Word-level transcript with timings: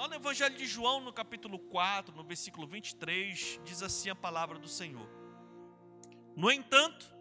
Lá 0.00 0.08
no 0.08 0.14
Evangelho 0.14 0.56
de 0.56 0.66
João, 0.66 0.98
no 1.02 1.12
capítulo 1.12 1.58
4, 1.58 2.16
no 2.16 2.24
versículo 2.24 2.66
23, 2.66 3.60
diz 3.62 3.82
assim 3.82 4.08
a 4.08 4.14
palavra 4.14 4.58
do 4.58 4.66
Senhor. 4.66 5.06
No 6.34 6.50
entanto, 6.50 7.14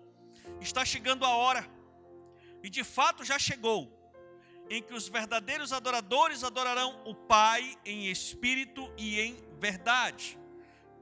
está 0.61 0.85
chegando 0.85 1.25
a 1.25 1.35
hora, 1.35 1.69
e 2.63 2.69
de 2.69 2.85
fato 2.85 3.25
já 3.25 3.37
chegou, 3.37 3.91
em 4.69 4.81
que 4.81 4.93
os 4.93 5.09
verdadeiros 5.09 5.73
adoradores 5.73 6.41
adorarão 6.41 7.03
o 7.05 7.13
Pai 7.13 7.77
em 7.83 8.09
espírito 8.09 8.89
e 8.97 9.19
em 9.19 9.35
verdade. 9.59 10.39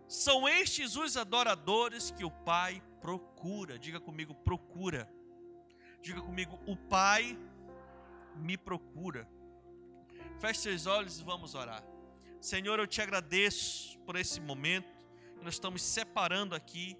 São 0.07 0.49
estes 0.49 0.95
os 0.95 1.15
adoradores 1.15 2.09
que 2.09 2.25
o 2.25 2.31
Pai 2.31 2.81
procura. 2.99 3.77
Diga 3.77 3.99
comigo, 3.99 4.33
procura. 4.33 5.07
Diga 6.01 6.21
comigo, 6.21 6.59
o 6.65 6.75
Pai 6.75 7.37
me 8.35 8.57
procura. 8.57 9.29
Feche 10.39 10.59
seus 10.59 10.85
olhos 10.85 11.19
e 11.19 11.23
vamos 11.23 11.55
orar. 11.55 11.83
Senhor, 12.39 12.77
eu 12.77 12.85
te 12.85 13.01
agradeço 13.01 13.97
por 13.99 14.15
esse 14.15 14.39
momento 14.39 14.87
que 15.35 15.43
nós 15.43 15.55
estamos 15.55 15.81
separando 15.81 16.53
aqui 16.53 16.95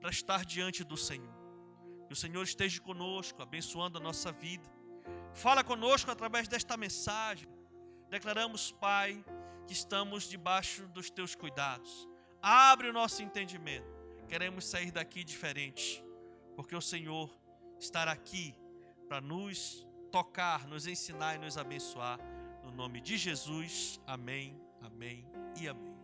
para 0.00 0.10
estar 0.10 0.44
diante 0.44 0.82
do 0.82 0.96
Senhor. 0.96 1.32
Que 2.08 2.12
o 2.12 2.16
Senhor 2.16 2.42
esteja 2.42 2.80
conosco, 2.80 3.40
abençoando 3.40 3.98
a 3.98 4.00
nossa 4.00 4.32
vida. 4.32 4.68
Fala 5.32 5.62
conosco 5.62 6.10
através 6.10 6.48
desta 6.48 6.76
mensagem. 6.76 7.48
Declaramos, 8.08 8.72
Pai, 8.72 9.24
que 9.68 9.72
estamos 9.72 10.24
debaixo 10.24 10.88
dos 10.88 11.10
teus 11.10 11.36
cuidados. 11.36 12.08
Abre 12.42 12.88
o 12.88 12.92
nosso 12.92 13.22
entendimento. 13.22 13.86
Queremos 14.28 14.64
sair 14.64 14.90
daqui 14.90 15.22
diferente, 15.22 16.04
porque 16.56 16.74
o 16.74 16.80
Senhor 16.80 17.30
estará 17.78 18.10
aqui 18.10 18.52
para 19.06 19.20
nos 19.20 19.86
tocar, 20.10 20.66
nos 20.66 20.88
ensinar 20.88 21.36
e 21.36 21.38
nos 21.38 21.56
abençoar. 21.56 22.18
No 22.70 22.76
nome 22.76 23.00
de 23.00 23.18
Jesus, 23.18 24.00
amém, 24.06 24.58
amém 24.80 25.26
e 25.60 25.66
amém. 25.66 25.94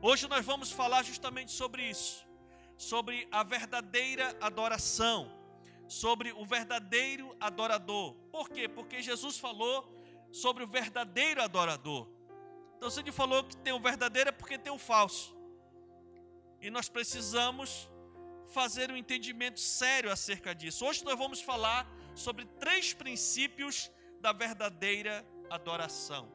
Hoje 0.00 0.28
nós 0.28 0.46
vamos 0.46 0.70
falar 0.70 1.02
justamente 1.02 1.50
sobre 1.50 1.82
isso, 1.82 2.24
sobre 2.76 3.26
a 3.32 3.42
verdadeira 3.42 4.36
adoração, 4.40 5.28
sobre 5.88 6.30
o 6.32 6.46
verdadeiro 6.46 7.36
adorador. 7.40 8.14
Por 8.30 8.48
quê? 8.48 8.68
Porque 8.68 9.02
Jesus 9.02 9.38
falou 9.38 9.92
sobre 10.30 10.62
o 10.62 10.68
verdadeiro 10.68 11.42
adorador. 11.42 12.08
Então, 12.76 12.88
se 12.88 13.00
ele 13.00 13.10
falou 13.10 13.42
que 13.42 13.56
tem 13.56 13.72
o 13.72 13.80
verdadeiro, 13.80 14.28
é 14.28 14.32
porque 14.32 14.56
tem 14.56 14.72
o 14.72 14.78
falso. 14.78 15.36
E 16.60 16.70
nós 16.70 16.88
precisamos 16.88 17.90
fazer 18.52 18.90
um 18.90 18.96
entendimento 18.96 19.58
sério 19.58 20.12
acerca 20.12 20.54
disso. 20.54 20.86
Hoje 20.86 21.04
nós 21.04 21.18
vamos 21.18 21.40
falar 21.40 21.90
sobre 22.14 22.44
três 22.60 22.94
princípios 22.94 23.90
da 24.20 24.32
verdadeira 24.32 25.26
adoração. 25.50 26.32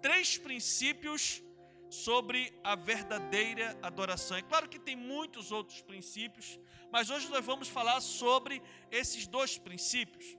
Três 0.00 0.36
princípios 0.38 1.42
sobre 1.88 2.58
a 2.64 2.74
verdadeira 2.74 3.78
adoração. 3.82 4.36
É 4.36 4.42
claro 4.42 4.68
que 4.68 4.78
tem 4.78 4.96
muitos 4.96 5.52
outros 5.52 5.82
princípios, 5.82 6.58
mas 6.90 7.10
hoje 7.10 7.28
nós 7.28 7.44
vamos 7.44 7.68
falar 7.68 8.00
sobre 8.00 8.62
esses 8.90 9.26
dois 9.26 9.58
princípios. 9.58 10.38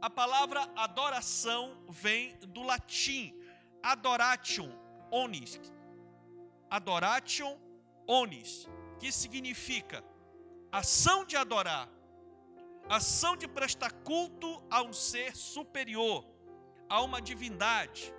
A 0.00 0.10
palavra 0.10 0.68
adoração 0.76 1.84
vem 1.88 2.36
do 2.48 2.62
latim 2.62 3.34
adoration 3.82 4.70
onis. 5.10 5.60
Adoration 6.68 7.58
onis, 8.06 8.68
que 8.98 9.12
significa 9.12 10.04
ação 10.70 11.24
de 11.24 11.36
adorar, 11.36 11.88
ação 12.88 13.36
de 13.36 13.46
prestar 13.46 13.92
culto 13.92 14.62
a 14.70 14.82
um 14.82 14.92
ser 14.92 15.36
superior 15.36 16.37
a 16.88 17.02
uma 17.02 17.20
divindade, 17.20 18.12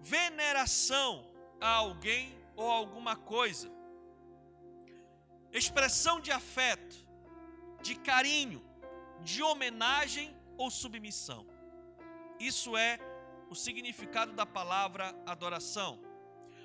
veneração 0.00 1.24
a 1.60 1.68
alguém 1.68 2.36
ou 2.56 2.70
alguma 2.70 3.16
coisa, 3.16 3.70
expressão 5.52 6.20
de 6.20 6.32
afeto, 6.32 6.96
de 7.82 7.94
carinho, 7.96 8.64
de 9.22 9.42
homenagem 9.42 10.36
ou 10.56 10.70
submissão. 10.70 11.46
Isso 12.38 12.76
é 12.76 12.98
o 13.48 13.54
significado 13.54 14.32
da 14.32 14.46
palavra 14.46 15.14
adoração. 15.26 16.00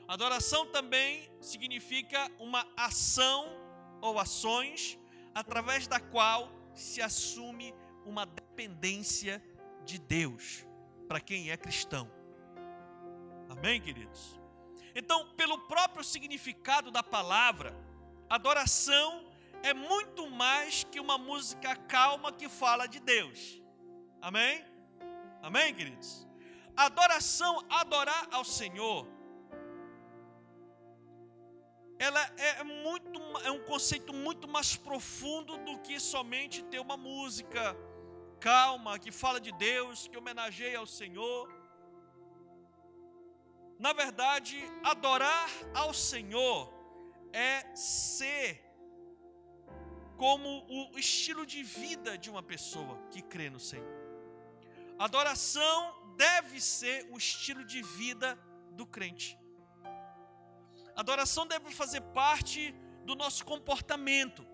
Adoração 0.07 0.65
também 0.67 1.29
significa 1.41 2.31
uma 2.39 2.65
ação 2.77 3.45
ou 4.01 4.17
ações 4.17 4.97
através 5.35 5.85
da 5.85 5.99
qual 5.99 6.49
se 6.73 7.01
assume 7.01 7.73
uma 8.05 8.25
dependência 8.25 9.43
de 9.87 9.97
Deus 9.97 10.67
para 11.07 11.19
quem 11.21 11.49
é 11.49 11.57
cristão. 11.57 12.11
Amém, 13.49 13.79
queridos? 13.79 14.39
Então, 14.93 15.33
pelo 15.35 15.59
próprio 15.59 16.03
significado 16.03 16.91
da 16.91 17.01
palavra, 17.01 17.73
adoração 18.29 19.25
é 19.63 19.73
muito 19.73 20.29
mais 20.29 20.83
que 20.83 20.99
uma 20.99 21.17
música 21.17 21.75
calma 21.75 22.31
que 22.33 22.49
fala 22.49 22.85
de 22.85 22.99
Deus. 22.99 23.61
Amém? 24.21 24.63
Amém, 25.41 25.73
queridos? 25.73 26.27
Adoração, 26.75 27.65
adorar 27.69 28.27
ao 28.31 28.43
Senhor, 28.43 29.07
ela 31.97 32.21
é 32.37 32.63
muito 32.63 33.19
é 33.43 33.51
um 33.51 33.63
conceito 33.63 34.13
muito 34.13 34.47
mais 34.47 34.75
profundo 34.75 35.57
do 35.59 35.79
que 35.79 35.99
somente 35.99 36.63
ter 36.65 36.79
uma 36.79 36.97
música 36.97 37.75
calma, 38.39 38.99
que 38.99 39.11
fala 39.11 39.39
de 39.39 39.51
Deus, 39.51 40.07
que 40.07 40.17
homenageia 40.17 40.79
ao 40.79 40.87
Senhor. 40.87 41.49
Na 43.79 43.93
verdade, 43.93 44.57
adorar 44.83 45.49
ao 45.73 45.93
Senhor 45.93 46.73
é 47.33 47.75
ser 47.75 48.63
como 50.17 50.65
o 50.69 50.97
estilo 50.97 51.45
de 51.45 51.61
vida 51.63 52.17
de 52.17 52.29
uma 52.29 52.41
pessoa 52.41 52.97
que 53.11 53.21
crê 53.21 53.49
no 53.49 53.59
Senhor. 53.59 53.95
Adoração 54.97 55.93
deve 56.15 56.59
ser 56.59 57.07
o 57.11 57.17
estilo 57.17 57.63
de 57.63 57.81
vida 57.83 58.37
do 58.71 58.85
crente. 58.85 59.37
Adoração 60.95 61.45
deve 61.45 61.69
fazer 61.71 62.01
parte 62.01 62.73
do 63.05 63.15
nosso 63.15 63.45
comportamento. 63.45 64.46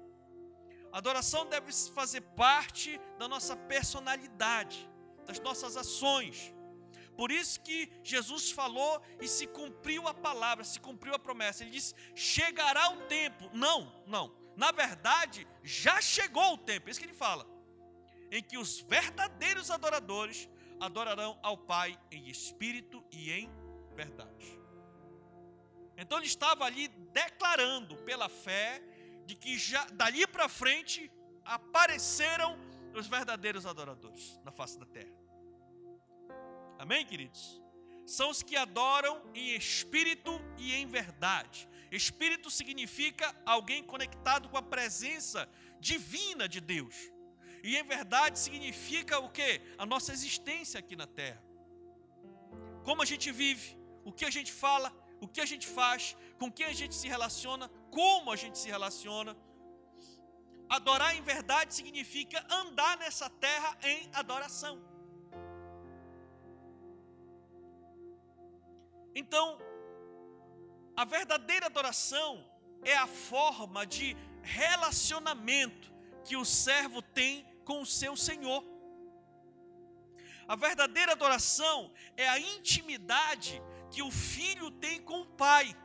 Adoração 0.94 1.48
deve 1.48 1.74
fazer 1.74 2.22
parte 2.22 3.02
da 3.18 3.28
nossa 3.28 3.56
personalidade, 3.58 4.88
das 5.26 5.40
nossas 5.40 5.76
ações. 5.76 6.54
Por 7.18 7.32
isso 7.32 7.60
que 7.62 7.92
Jesus 8.04 8.52
falou 8.52 9.02
e 9.20 9.28
se 9.28 9.48
cumpriu 9.48 10.08
a 10.08 10.14
palavra, 10.14 10.64
se 10.64 10.80
cumpriu 10.80 11.16
a 11.16 11.20
promessa. 11.20 11.64
Ele 11.64 11.72
disse: 11.72 11.96
chegará 12.14 12.92
o 12.92 13.02
tempo. 13.08 13.50
Não, 13.54 13.92
não. 14.06 14.32
Na 14.56 14.72
verdade, 14.72 15.48
já 15.64 16.00
chegou 16.00 16.54
o 16.54 16.58
tempo. 16.60 16.88
É 16.88 16.92
isso 16.92 17.00
que 17.00 17.08
ele 17.08 17.14
fala. 17.14 17.48
Em 18.32 18.44
que 18.44 18.60
os 18.60 18.80
verdadeiros 18.82 19.72
adoradores 19.72 20.48
adorarão 20.80 21.40
ao 21.42 21.58
Pai 21.58 22.00
em 22.12 22.30
espírito 22.30 23.04
e 23.12 23.32
em 23.32 23.50
verdade. 23.96 24.60
Então 25.98 26.20
ele 26.20 26.28
estava 26.28 26.66
ali 26.66 26.88
declarando 26.88 27.96
pela 27.98 28.30
fé 28.30 28.82
de 29.26 29.36
que 29.36 29.58
já 29.58 29.86
dali 29.94 30.26
para 30.28 30.48
frente 30.50 31.12
apareceram 31.44 32.58
os 32.94 33.08
verdadeiros 33.08 33.66
adoradores 33.66 34.40
na 34.44 34.52
face 34.52 34.78
da 34.78 34.86
terra. 34.86 35.14
Amém, 36.78 37.06
queridos? 37.06 37.62
São 38.06 38.30
os 38.30 38.44
que 38.44 38.56
adoram 38.56 39.22
em 39.34 39.56
espírito 39.56 40.32
e 40.58 40.74
em 40.74 40.86
verdade. 40.86 41.70
Espírito 41.92 42.50
significa 42.50 43.34
alguém 43.46 43.82
conectado 43.84 44.50
com 44.50 44.58
a 44.58 44.62
presença 44.62 45.48
divina 45.80 46.48
de 46.48 46.60
Deus. 46.60 46.96
E 47.64 47.78
em 47.78 47.84
verdade 47.84 48.38
significa 48.38 49.20
o 49.20 49.30
que? 49.30 49.62
A 49.78 49.86
nossa 49.86 50.12
existência 50.12 50.80
aqui 50.80 50.96
na 50.96 51.08
terra. 51.08 51.42
Como 52.84 53.02
a 53.02 53.06
gente 53.06 53.32
vive, 53.32 53.78
o 54.04 54.12
que 54.12 54.26
a 54.26 54.30
gente 54.30 54.52
fala, 54.52 54.92
o 55.22 55.28
que 55.28 55.40
a 55.40 55.46
gente 55.46 55.66
faz, 55.66 56.18
com 56.38 56.52
quem 56.52 56.66
a 56.66 56.74
gente 56.74 56.94
se 56.94 57.08
relaciona, 57.08 57.72
como 57.98 58.32
a 58.32 58.36
gente 58.36 58.58
se 58.58 58.70
relaciona. 58.70 59.36
Adorar 60.70 61.16
em 61.16 61.22
verdade 61.22 61.74
significa 61.74 62.44
andar 62.50 62.98
nessa 62.98 63.30
terra 63.30 63.78
em 63.84 64.10
adoração. 64.14 64.82
Então, 69.16 69.60
a 70.96 71.06
verdadeira 71.06 71.68
adoração 71.68 72.44
é 72.84 72.96
a 72.98 73.08
forma 73.08 73.86
de 73.86 74.18
relacionamento 74.42 75.92
que 76.24 76.36
o 76.36 76.46
servo 76.46 77.02
tem 77.02 77.46
com 77.64 77.82
o 77.82 77.86
seu 77.86 78.16
Senhor. 78.18 78.64
A 80.48 80.56
verdadeira 80.56 81.14
adoração 81.14 81.92
é 82.18 82.28
a 82.28 82.40
intimidade 82.40 83.62
que 83.92 84.02
o 84.02 84.12
filho 84.12 84.72
tem 84.72 85.02
com 85.02 85.22
o 85.22 85.26
pai. 85.26 85.76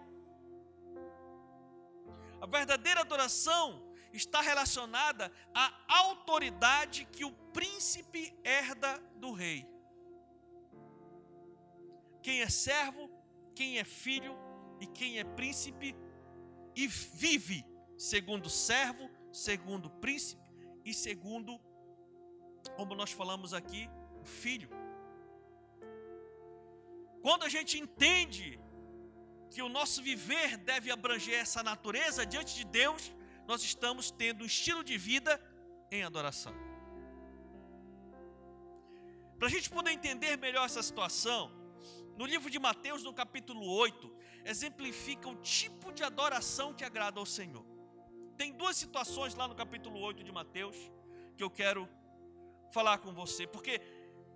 A 2.41 2.47
verdadeira 2.47 3.01
adoração 3.01 3.93
está 4.13 4.41
relacionada 4.41 5.33
à 5.55 5.73
autoridade 5.89 7.05
que 7.07 7.25
o 7.25 7.33
príncipe 7.53 8.35
herda 8.45 8.99
do 9.17 9.33
rei. 9.33 9.67
quem 12.29 12.43
é 12.43 12.49
servo, 12.51 13.09
quem 13.55 13.79
é 13.79 13.85
filho 13.85 14.37
e 14.81 14.87
quem 14.87 15.19
é 15.19 15.25
príncipe, 15.25 15.97
e 16.77 16.87
vive 16.87 17.65
segundo 17.97 18.51
servo, 18.51 19.09
segundo 19.33 19.89
príncipe 19.89 20.43
e 20.85 20.93
segundo, 20.93 21.59
como 22.77 22.95
nós 22.95 23.13
falamos 23.13 23.55
aqui, 23.55 23.89
filho. 24.23 24.69
Quando 27.23 27.45
a 27.45 27.49
gente 27.49 27.79
entende 27.79 28.61
que 29.51 29.63
o 29.63 29.69
nosso 29.69 30.03
viver 30.03 30.57
deve 30.59 30.91
abranger 30.91 31.39
essa 31.39 31.63
natureza 31.63 32.27
diante 32.27 32.55
de 32.55 32.65
Deus, 32.65 33.15
nós 33.47 33.63
estamos 33.63 34.11
tendo 34.11 34.43
um 34.43 34.47
estilo 34.47 34.85
de 34.85 34.97
vida 34.99 35.41
em 35.91 36.03
adoração. 36.03 36.55
Para 39.39 39.47
a 39.47 39.51
gente 39.51 39.71
poder 39.71 39.93
entender 39.93 40.37
melhor 40.37 40.67
essa 40.67 40.83
situação, 40.83 41.51
no 42.17 42.27
livro 42.27 42.51
de 42.51 42.59
Mateus, 42.59 43.03
no 43.05 43.15
capítulo 43.15 43.65
8, 43.65 44.13
exemplifica 44.45 45.29
o 45.29 45.37
tipo 45.37 45.93
de 45.93 46.03
adoração 46.03 46.75
que 46.75 46.85
agrada 46.85 47.21
ao 47.21 47.27
Senhor. 47.27 47.65
Tem 48.37 48.53
duas 48.53 48.77
situações 48.77 49.35
lá 49.35 49.47
no 49.47 49.55
capítulo 49.55 49.99
8 50.01 50.25
de 50.25 50.33
Mateus 50.33 50.77
que 51.37 51.45
eu 51.45 51.51
quero 51.51 51.89
falar 52.73 52.99
com 52.99 53.13
você, 53.15 53.47
porque 53.47 53.81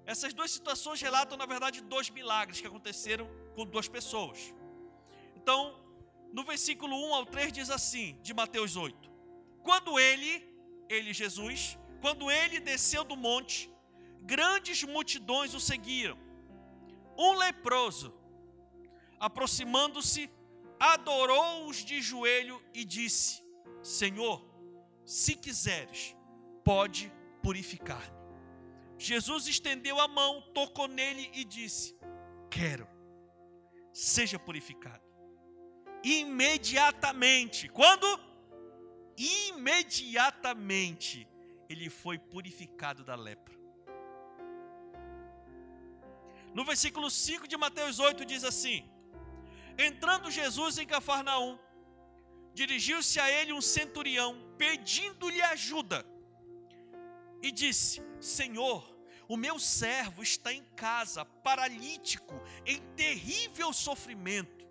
essas 0.07 0.33
duas 0.33 0.51
situações 0.51 1.01
relatam, 1.01 1.37
na 1.37 1.47
verdade, 1.47 1.83
dois 1.83 2.09
milagres 2.09 2.61
que 2.61 2.67
aconteceram 2.67 3.29
com 3.55 3.67
duas 3.67 3.89
pessoas. 3.89 4.55
Então, 5.43 5.77
no 6.33 6.45
versículo 6.45 6.95
1 7.09 7.15
ao 7.15 7.27
3 7.27 7.53
diz 7.53 7.69
assim, 7.69 8.19
de 8.23 8.33
Mateus 8.33 8.77
8: 8.77 9.11
Quando 9.63 9.99
ele, 9.99 10.33
ele 10.89 11.13
Jesus, 11.13 11.77
quando 12.01 12.31
ele 12.31 12.61
desceu 12.61 13.03
do 13.03 13.17
monte, 13.17 13.69
grandes 14.23 14.85
multidões 14.85 15.53
o 15.53 15.61
seguiram. 15.61 16.17
Um 17.19 17.33
leproso, 17.35 18.15
aproximando-se, 19.19 20.31
adorou-os 20.79 21.85
de 21.85 22.01
joelho 22.01 22.63
e 22.73 22.85
disse: 22.85 23.43
Senhor, 23.83 24.45
se 25.05 25.35
quiseres, 25.35 26.17
pode 26.65 27.13
purificar-me. 27.43 28.23
Jesus 28.97 29.49
estendeu 29.49 30.01
a 30.01 30.07
mão, 30.07 30.41
tocou 30.55 30.87
nele 30.87 31.31
e 31.35 31.45
disse: 31.45 31.99
Quero, 32.49 32.89
seja 33.93 34.39
purificado. 34.39 35.02
Imediatamente, 36.03 37.69
quando? 37.69 38.07
Imediatamente, 39.17 41.29
ele 41.69 41.89
foi 41.89 42.19
purificado 42.19 43.05
da 43.05 43.15
lepra. 43.15 43.63
No 46.55 46.65
versículo 46.65 47.11
5 47.11 47.49
de 47.49 47.57
Mateus 47.57 47.99
8 47.99 48.25
diz 48.25 48.45
assim: 48.45 48.89
Entrando 49.79 50.31
Jesus 50.31 50.79
em 50.79 50.87
Cafarnaum, 50.87 51.59
dirigiu-se 52.53 53.19
a 53.19 53.31
ele 53.31 53.53
um 53.53 53.61
centurião, 53.61 54.37
pedindo-lhe 54.59 55.43
ajuda, 55.43 56.07
e 57.41 57.51
disse: 57.51 58.03
Senhor, 58.21 58.95
o 59.29 59.37
meu 59.37 59.59
servo 59.59 60.23
está 60.23 60.53
em 60.53 60.65
casa, 60.77 61.25
paralítico, 61.25 62.35
em 62.67 62.81
terrível 62.95 63.73
sofrimento. 63.73 64.62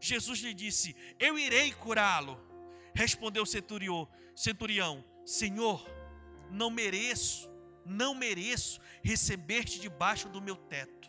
Jesus 0.00 0.40
lhe 0.40 0.54
disse: 0.54 0.96
Eu 1.18 1.38
irei 1.38 1.72
curá-lo. 1.72 2.40
Respondeu 2.94 3.42
o 3.42 3.46
centurião, 3.46 4.08
centurião: 4.34 5.04
Senhor, 5.24 5.84
não 6.50 6.70
mereço, 6.70 7.48
não 7.84 8.14
mereço 8.14 8.80
receber-te 9.02 9.78
debaixo 9.78 10.28
do 10.28 10.40
meu 10.40 10.56
teto 10.56 11.00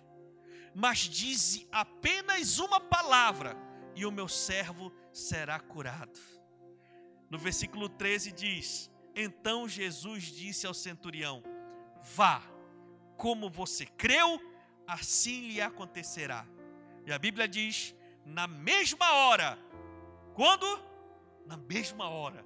mas 0.74 1.00
dize 1.00 1.68
apenas 1.72 2.60
uma 2.60 2.80
palavra 2.80 3.56
e 3.96 4.06
o 4.06 4.12
meu 4.12 4.28
servo 4.28 4.92
será 5.12 5.60
curado. 5.60 6.20
No 7.30 7.38
versículo 7.38 7.90
13 7.90 8.32
diz: 8.32 8.92
Então 9.16 9.68
Jesus 9.68 10.24
disse 10.24 10.66
ao 10.66 10.74
centurião: 10.74 11.44
Vá, 12.16 12.42
como 13.18 13.50
você 13.50 13.86
creu, 13.86 14.40
assim 14.88 15.48
lhe 15.48 15.62
acontecerá. 15.62 16.46
E 17.06 17.12
a 17.12 17.20
Bíblia 17.20 17.48
diz: 17.48 17.96
na 18.26 18.48
mesma 18.48 19.12
hora, 19.14 19.58
quando? 20.34 20.66
Na 21.46 21.58
mesma 21.58 22.10
hora, 22.10 22.46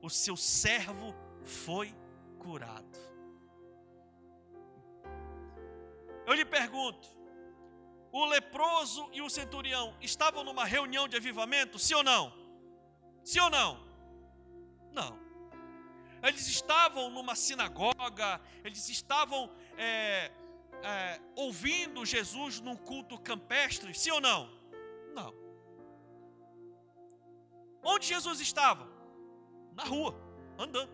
o 0.00 0.10
seu 0.10 0.36
servo 0.36 1.14
foi 1.44 1.94
curado. 2.38 3.00
Eu 6.26 6.34
lhe 6.34 6.44
pergunto, 6.44 7.08
o 8.12 8.24
leproso 8.26 9.08
e 9.12 9.22
o 9.22 9.30
centurião 9.30 9.96
estavam 10.00 10.44
numa 10.44 10.64
reunião 10.64 11.08
de 11.08 11.16
avivamento? 11.16 11.78
Sim 11.78 11.94
ou 11.94 12.02
não? 12.02 12.32
Sim 13.24 13.40
ou 13.40 13.50
não? 13.50 13.80
Não. 14.92 15.18
Eles 16.22 16.46
estavam 16.46 17.10
numa 17.10 17.34
sinagoga, 17.34 18.40
eles 18.62 18.88
estavam 18.88 19.50
é, 19.76 20.30
é, 20.82 21.20
ouvindo 21.34 22.04
Jesus 22.04 22.60
num 22.60 22.76
culto 22.76 23.18
campestre? 23.18 23.92
Sim 23.94 24.12
ou 24.12 24.20
não? 24.20 24.61
Não. 25.12 25.34
Onde 27.82 28.06
Jesus 28.06 28.40
estava? 28.40 28.88
Na 29.74 29.84
rua, 29.84 30.14
andando. 30.58 30.90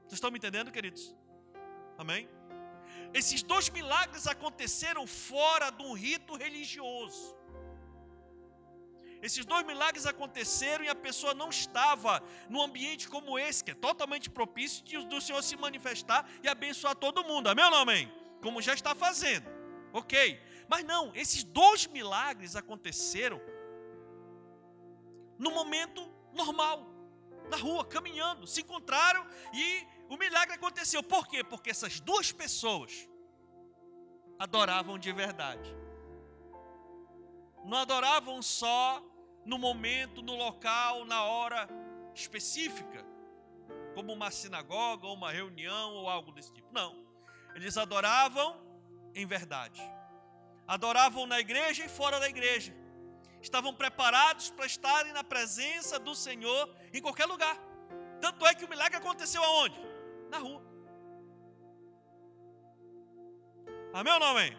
Vocês 0.00 0.14
estão 0.14 0.30
me 0.30 0.38
entendendo, 0.38 0.72
queridos? 0.72 1.14
Amém? 1.96 2.28
Esses 3.12 3.42
dois 3.42 3.68
milagres 3.68 4.26
aconteceram 4.26 5.06
fora 5.06 5.70
de 5.70 5.82
um 5.82 5.92
rito 5.92 6.34
religioso. 6.34 7.36
Esses 9.20 9.44
dois 9.44 9.66
milagres 9.66 10.06
aconteceram 10.06 10.84
e 10.84 10.88
a 10.88 10.94
pessoa 10.94 11.34
não 11.34 11.48
estava 11.48 12.22
num 12.48 12.62
ambiente 12.62 13.08
como 13.08 13.38
esse, 13.38 13.64
que 13.64 13.72
é 13.72 13.74
totalmente 13.74 14.30
propício 14.30 14.84
de, 14.84 14.96
do 15.06 15.20
Senhor 15.20 15.42
se 15.42 15.56
manifestar 15.56 16.28
e 16.42 16.48
abençoar 16.48 16.94
todo 16.94 17.24
mundo. 17.24 17.48
Amém 17.48 17.64
ou 17.64 17.70
não 17.70 17.78
amém? 17.78 18.12
Como 18.40 18.62
já 18.62 18.74
está 18.74 18.94
fazendo. 18.94 19.46
Ok. 19.92 20.40
Mas 20.68 20.84
não, 20.84 21.14
esses 21.14 21.42
dois 21.42 21.86
milagres 21.86 22.54
aconteceram 22.54 23.40
no 25.38 25.50
momento 25.50 26.06
normal, 26.32 26.86
na 27.48 27.56
rua, 27.56 27.84
caminhando, 27.84 28.46
se 28.46 28.60
encontraram 28.60 29.26
e 29.54 29.86
o 30.08 30.16
milagre 30.16 30.54
aconteceu. 30.54 31.02
Por 31.02 31.26
quê? 31.26 31.42
Porque 31.42 31.70
essas 31.70 32.00
duas 32.00 32.30
pessoas 32.32 33.08
adoravam 34.38 34.98
de 34.98 35.12
verdade. 35.12 35.74
Não 37.64 37.78
adoravam 37.78 38.42
só 38.42 39.02
no 39.44 39.58
momento, 39.58 40.22
no 40.22 40.34
local, 40.36 41.04
na 41.04 41.24
hora 41.24 41.68
específica, 42.14 43.04
como 43.94 44.12
uma 44.12 44.30
sinagoga, 44.30 45.06
ou 45.06 45.14
uma 45.14 45.30
reunião, 45.30 45.94
ou 45.94 46.08
algo 46.08 46.30
desse 46.32 46.52
tipo. 46.52 46.72
Não. 46.72 47.06
Eles 47.54 47.76
adoravam 47.76 48.60
em 49.14 49.26
verdade. 49.26 49.82
Adoravam 50.76 51.26
na 51.26 51.40
igreja 51.40 51.84
e 51.84 51.88
fora 51.88 52.20
da 52.20 52.28
igreja. 52.28 52.72
Estavam 53.42 53.74
preparados 53.74 54.50
para 54.50 54.66
estarem 54.66 55.12
na 55.12 55.24
presença 55.24 55.98
do 55.98 56.14
Senhor 56.14 56.72
em 56.92 57.00
qualquer 57.00 57.26
lugar. 57.26 57.56
Tanto 58.20 58.46
é 58.46 58.54
que 58.54 58.64
o 58.64 58.68
milagre 58.68 58.98
aconteceu 58.98 59.42
aonde? 59.42 59.88
na 60.28 60.38
rua. 60.38 60.62
Amém 63.92 64.12
ou 64.12 64.20
não 64.20 64.26
amém? 64.28 64.56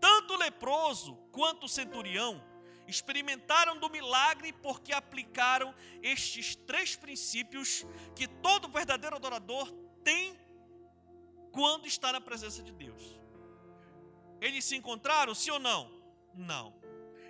Tanto 0.00 0.34
o 0.34 0.36
leproso 0.36 1.14
quanto 1.30 1.66
o 1.66 1.68
centurião 1.68 2.42
experimentaram 2.88 3.78
do 3.78 3.88
milagre 3.88 4.52
porque 4.54 4.92
aplicaram 4.92 5.74
estes 6.02 6.56
três 6.56 6.96
princípios 6.96 7.86
que 8.16 8.26
todo 8.26 8.68
verdadeiro 8.68 9.16
adorador 9.16 9.70
tem 10.02 10.38
quando 11.52 11.86
está 11.86 12.12
na 12.12 12.20
presença 12.20 12.62
de 12.62 12.72
Deus. 12.72 13.21
Eles 14.46 14.64
se 14.64 14.74
encontraram, 14.74 15.34
sim 15.34 15.52
ou 15.52 15.60
não? 15.60 15.80
Não. 16.34 16.74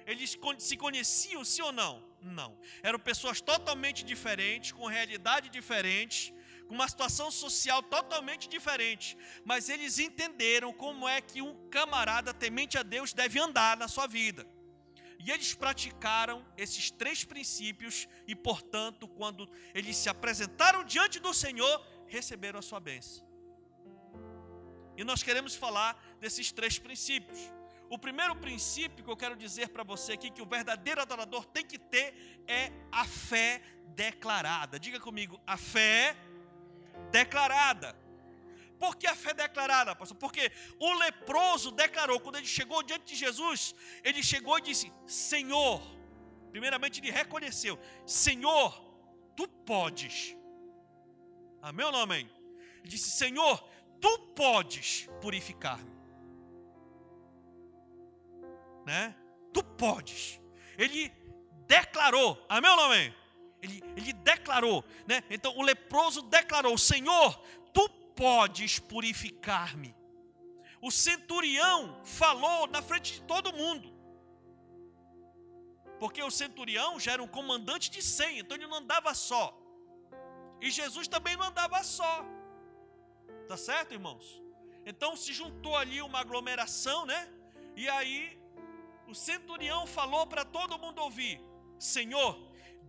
Eles 0.07 0.37
se 0.59 0.77
conheciam, 0.77 1.45
sim 1.45 1.61
ou 1.63 1.71
não? 1.71 2.03
Não. 2.23 2.59
Eram 2.83 2.99
pessoas 2.99 3.41
totalmente 3.41 4.03
diferentes, 4.03 4.73
com 4.73 4.87
realidade 4.87 5.51
diferente, 5.51 6.35
uma 6.71 6.89
situação 6.89 7.31
social 7.31 7.83
totalmente 7.83 8.49
diferente, 8.49 9.17
mas 9.45 9.69
eles 9.69 9.99
entenderam 9.99 10.73
como 10.73 11.07
é 11.07 11.21
que 11.21 11.43
um 11.43 11.69
camarada 11.69 12.33
temente 12.33 12.79
a 12.79 12.83
Deus 12.83 13.13
deve 13.13 13.39
andar 13.39 13.77
na 13.77 13.89
sua 13.89 14.07
vida. 14.07 14.47
E 15.19 15.31
eles 15.31 15.55
praticaram 15.55 16.45
esses 16.57 16.91
três 16.91 17.25
princípios 17.25 18.09
e, 18.27 18.35
portanto, 18.35 19.07
quando 19.07 19.49
eles 19.75 19.97
se 19.97 20.09
apresentaram 20.09 20.83
diante 20.83 21.21
do 21.21 21.35
Senhor, 21.35 21.87
receberam 22.07 22.59
a 22.59 22.63
sua 22.63 22.81
bênção. 22.81 23.32
E 24.97 25.05
nós 25.05 25.23
queremos 25.23 25.55
falar 25.55 26.01
desses 26.21 26.53
três 26.53 26.79
princípios. 26.79 27.39
O 27.89 27.99
primeiro 27.99 28.35
princípio 28.37 29.05
que 29.05 29.11
eu 29.11 29.17
quero 29.17 29.37
dizer 29.37 29.69
para 29.69 29.83
você 29.83 30.13
aqui 30.13 30.31
que 30.31 30.41
o 30.41 30.47
verdadeiro 30.47 31.01
adorador 31.01 31.45
tem 31.45 31.65
que 31.65 31.79
ter 31.79 32.15
é 32.47 32.73
a 32.91 33.05
fé 33.05 33.63
declarada. 33.89 34.79
Diga 34.79 34.99
comigo, 34.99 35.41
a 35.47 35.57
fé 35.57 36.17
declarada. 37.11 37.95
Por 38.79 38.97
que 38.97 39.07
a 39.07 39.15
fé 39.15 39.33
declarada, 39.33 39.95
pastor? 39.95 40.17
Porque 40.17 40.51
o 40.81 40.95
leproso 40.95 41.71
declarou, 41.71 42.19
quando 42.19 42.37
ele 42.37 42.47
chegou 42.47 42.83
diante 42.83 43.05
de 43.05 43.15
Jesus, 43.15 43.75
ele 44.03 44.23
chegou 44.23 44.59
e 44.59 44.63
disse: 44.63 44.93
Senhor, 45.07 45.81
primeiramente 46.51 46.99
ele 47.01 47.11
reconheceu: 47.11 47.79
Senhor, 48.05 48.83
tu 49.37 49.47
podes. 49.47 50.37
Amém 51.61 51.87
ou 51.87 51.93
não 51.93 52.01
amém? 52.01 52.29
Ele 52.81 52.89
disse: 52.89 53.11
Senhor, 53.13 53.63
tu 54.03 54.19
podes 54.35 55.09
purificar-me. 55.21 55.93
Né? 58.85 59.17
Tu 59.55 59.63
podes. 59.63 60.41
Ele 60.77 61.09
declarou, 61.69 62.45
amém 62.49 62.71
ou 62.71 62.77
não 62.77 62.85
amém? 62.85 63.15
Ele, 63.63 63.81
ele 63.97 64.13
declarou, 64.13 64.85
né? 65.07 65.23
Então 65.31 65.57
o 65.57 65.63
leproso 65.63 66.21
declarou: 66.23 66.77
Senhor, 66.77 67.41
tu 67.73 67.89
podes 68.17 68.81
purificar-me. 68.81 69.95
O 70.81 70.91
centurião 70.91 72.01
falou 72.05 72.67
na 72.67 72.83
frente 72.83 73.15
de 73.15 73.23
todo 73.23 73.53
mundo. 73.53 73.93
Porque 76.01 76.21
o 76.21 76.31
centurião 76.31 76.99
já 76.99 77.13
era 77.13 77.23
um 77.23 77.29
comandante 77.29 77.89
de 77.89 78.03
cem, 78.03 78.41
então 78.41 78.57
ele 78.57 78.67
não 78.67 78.79
andava 78.79 79.15
só. 79.15 79.57
E 80.61 80.69
Jesus 80.69 81.07
também 81.07 81.37
não 81.37 81.47
andava 81.47 81.81
só. 81.85 82.27
Tá 83.49 83.57
certo, 83.57 83.93
irmãos? 83.93 84.43
Então 84.85 85.17
se 85.17 85.33
juntou 85.33 85.77
ali 85.77 86.03
uma 86.03 86.21
aglomeração, 86.21 87.07
né? 87.07 87.29
E 87.77 87.89
aí 87.89 88.39
o 89.07 89.15
centurião 89.15 89.87
falou 89.87 90.27
para 90.27 90.45
todo 90.45 90.79
mundo 90.79 91.01
ouvir: 91.01 91.41
Senhor, 91.79 92.39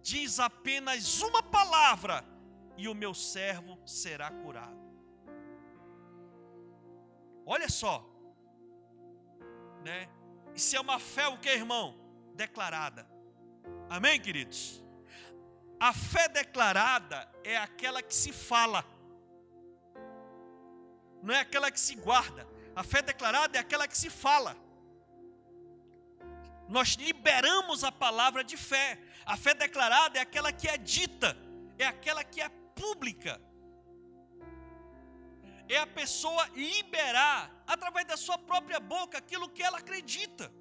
diz 0.02 0.40
apenas 0.40 1.22
uma 1.22 1.44
palavra 1.44 2.26
e 2.78 2.88
o 2.88 2.96
meu 2.96 3.14
servo 3.14 3.80
será 3.86 4.32
curado. 4.32 4.82
Olha 7.46 7.70
só, 7.70 8.06
né? 9.84 10.10
Isso 10.56 10.76
é 10.76 10.80
uma 10.80 11.00
fé 11.00 11.28
o 11.28 11.38
que, 11.38 11.50
irmão? 11.50 12.00
Declarada. 12.36 13.08
Amém, 13.90 14.20
queridos? 14.20 14.84
A 15.80 15.94
fé 15.94 16.30
declarada 16.30 17.30
é 17.44 17.58
aquela 17.58 18.02
que 18.02 18.16
se 18.16 18.32
fala, 18.32 18.86
não 21.24 21.34
é 21.34 21.40
aquela 21.40 21.72
que 21.72 21.80
se 21.80 21.96
guarda. 21.96 22.46
A 22.76 22.84
fé 22.84 23.02
declarada 23.02 23.58
é 23.58 23.62
aquela 23.62 23.88
que 23.88 23.98
se 23.98 24.10
fala. 24.10 24.58
Nós 26.68 26.90
liberamos 26.96 27.84
a 27.84 27.92
palavra 27.92 28.44
de 28.44 28.58
fé. 28.58 29.00
A 29.26 29.38
fé 29.38 29.54
declarada 29.54 30.20
é 30.20 30.22
aquela 30.22 30.52
que 30.52 30.68
é 30.68 30.78
dita, 30.78 31.38
é 31.78 31.86
aquela 31.86 32.24
que 32.26 32.42
é 32.42 32.50
pública. 32.50 33.42
É 35.70 35.78
a 35.78 35.88
pessoa 35.88 36.46
liberar, 36.54 37.50
através 37.66 38.06
da 38.06 38.18
sua 38.18 38.38
própria 38.38 38.82
boca, 38.82 39.18
aquilo 39.18 39.48
que 39.48 39.64
ela 39.64 39.78
acredita. 39.78 40.52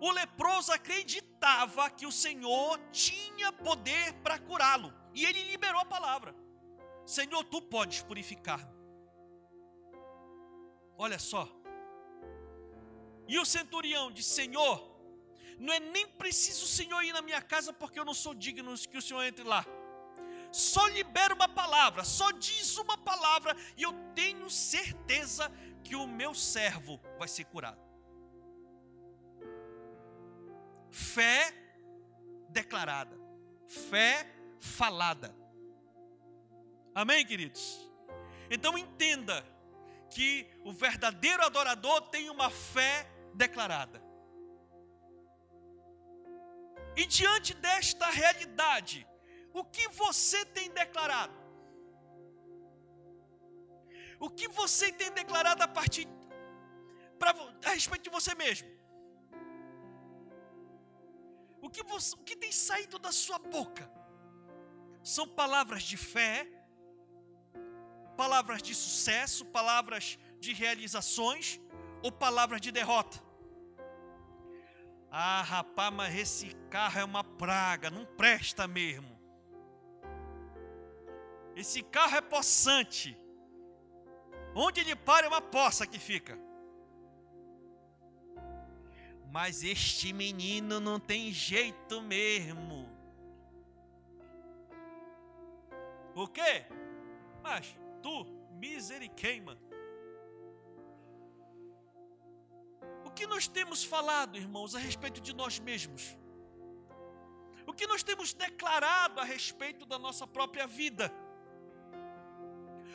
O 0.00 0.10
leproso 0.10 0.72
acreditava 0.72 1.90
que 1.90 2.06
o 2.06 2.12
Senhor 2.12 2.78
tinha 2.90 3.52
poder 3.52 4.14
para 4.22 4.38
curá-lo, 4.38 4.94
e 5.12 5.26
ele 5.26 5.42
liberou 5.42 5.82
a 5.82 5.84
palavra: 5.84 6.34
Senhor, 7.08 7.42
tu 7.44 7.62
podes 7.62 8.02
purificar-me. 8.02 8.70
Olha 10.98 11.18
só. 11.18 11.48
E 13.26 13.38
o 13.38 13.46
centurião 13.46 14.12
disse: 14.12 14.34
Senhor, 14.34 14.76
não 15.58 15.72
é 15.72 15.80
nem 15.80 16.06
preciso 16.06 16.66
o 16.66 16.68
Senhor 16.68 17.02
ir 17.02 17.14
na 17.14 17.22
minha 17.22 17.40
casa, 17.40 17.72
porque 17.72 17.98
eu 17.98 18.04
não 18.04 18.12
sou 18.12 18.34
digno 18.34 18.74
que 18.90 18.98
o 18.98 19.00
Senhor 19.00 19.22
entre 19.22 19.42
lá. 19.42 19.64
Só 20.52 20.86
libera 20.88 21.32
uma 21.32 21.48
palavra, 21.48 22.04
só 22.04 22.30
diz 22.30 22.76
uma 22.76 22.98
palavra, 22.98 23.56
e 23.74 23.84
eu 23.84 23.94
tenho 24.14 24.50
certeza 24.50 25.50
que 25.82 25.96
o 25.96 26.06
meu 26.06 26.34
servo 26.34 27.00
vai 27.18 27.26
ser 27.26 27.44
curado. 27.44 27.80
Fé 30.90 31.54
declarada, 32.50 33.18
fé 33.66 34.30
falada. 34.60 35.37
Amém, 37.00 37.24
queridos? 37.24 37.88
Então 38.50 38.76
entenda 38.76 39.36
que 40.10 40.30
o 40.64 40.72
verdadeiro 40.72 41.44
adorador 41.44 42.00
tem 42.14 42.28
uma 42.28 42.50
fé 42.50 43.08
declarada. 43.34 44.02
E 46.96 47.06
diante 47.06 47.54
desta 47.54 48.06
realidade, 48.06 49.06
o 49.52 49.62
que 49.62 49.86
você 49.90 50.44
tem 50.46 50.68
declarado? 50.70 51.38
O 54.18 54.28
que 54.28 54.48
você 54.48 54.90
tem 54.90 55.12
declarado 55.12 55.62
a 55.62 55.68
partir 55.68 56.08
pra, 57.16 57.30
a 57.64 57.70
respeito 57.70 58.02
de 58.02 58.10
você 58.10 58.34
mesmo? 58.34 58.68
O 61.62 61.70
que, 61.70 61.84
você, 61.84 62.12
o 62.16 62.24
que 62.24 62.34
tem 62.34 62.50
saído 62.50 62.98
da 62.98 63.12
sua 63.12 63.38
boca? 63.38 63.88
São 65.04 65.28
palavras 65.28 65.84
de 65.84 65.96
fé, 65.96 66.57
palavras 68.18 68.60
de 68.60 68.74
sucesso, 68.74 69.44
palavras 69.46 70.18
de 70.40 70.52
realizações 70.52 71.60
ou 72.02 72.10
palavras 72.10 72.60
de 72.60 72.72
derrota? 72.72 73.22
Ah, 75.08 75.42
rapaz, 75.42 75.94
mas 75.94 76.16
esse 76.16 76.46
carro 76.68 76.98
é 76.98 77.04
uma 77.04 77.22
praga, 77.22 77.88
não 77.90 78.04
presta 78.04 78.66
mesmo. 78.66 79.16
Esse 81.54 81.80
carro 81.80 82.16
é 82.16 82.20
possante. 82.20 83.16
Onde 84.52 84.80
ele 84.80 84.96
para 84.96 85.26
é 85.26 85.28
uma 85.28 85.40
poça 85.40 85.86
que 85.86 86.00
fica. 86.00 86.36
Mas 89.30 89.62
este 89.62 90.12
menino 90.12 90.80
não 90.80 90.98
tem 90.98 91.32
jeito 91.32 92.02
mesmo. 92.02 92.88
O 96.16 96.26
quê? 96.26 96.66
Mas 97.42 97.76
tu, 98.02 98.24
misericórdia. 98.52 99.68
que 103.18 103.26
nós 103.26 103.48
temos 103.48 103.82
falado, 103.82 104.36
irmãos, 104.42 104.76
a 104.76 104.78
respeito 104.88 105.20
de 105.20 105.32
nós 105.40 105.54
mesmos? 105.68 106.02
O 107.66 107.72
que 107.78 107.86
nós 107.92 108.02
temos 108.08 108.32
declarado 108.32 109.16
a 109.22 109.24
respeito 109.24 109.84
da 109.92 109.98
nossa 110.04 110.24
própria 110.36 110.66
vida? 110.68 111.06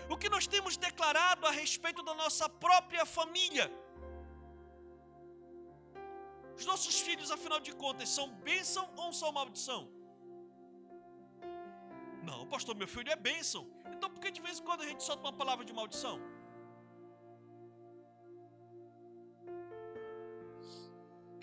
O 0.09 0.15
que 0.21 0.29
nós 0.35 0.47
temos 0.53 0.77
declarado 0.77 1.45
a 1.45 1.51
respeito 1.51 2.01
da 2.09 2.13
nossa 2.21 2.47
própria 2.65 3.05
família? 3.17 3.67
Os 6.57 6.65
nossos 6.71 7.01
filhos, 7.01 7.29
afinal 7.29 7.59
de 7.59 7.73
contas, 7.83 8.07
são 8.07 8.27
bênção 8.49 8.85
ou 8.95 9.11
são 9.11 9.29
maldição? 9.39 9.81
Não, 12.29 12.47
pastor, 12.53 12.75
meu 12.75 12.87
filho 12.87 13.11
é 13.11 13.15
bênção. 13.15 13.63
Então 13.95 14.09
por 14.09 14.19
que 14.21 14.31
de 14.31 14.41
vez 14.41 14.59
em 14.59 14.63
quando 14.63 14.81
a 14.81 14.87
gente 14.87 15.03
solta 15.03 15.23
uma 15.23 15.37
palavra 15.41 15.65
de 15.65 15.73
maldição? 15.73 16.19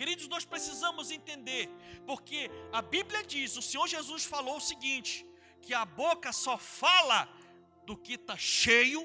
Queridos, 0.00 0.28
nós 0.28 0.46
precisamos 0.46 1.10
entender, 1.10 1.68
porque 2.06 2.50
a 2.72 2.80
Bíblia 2.80 3.22
diz, 3.22 3.56
o 3.58 3.64
Senhor 3.70 3.86
Jesus 3.86 4.24
falou 4.24 4.56
o 4.56 4.66
seguinte: 4.68 5.26
que 5.60 5.74
a 5.74 5.84
boca 5.84 6.32
só 6.32 6.56
fala 6.56 7.28
do 7.84 7.96
que 7.96 8.14
está 8.14 8.36
cheio 8.36 9.02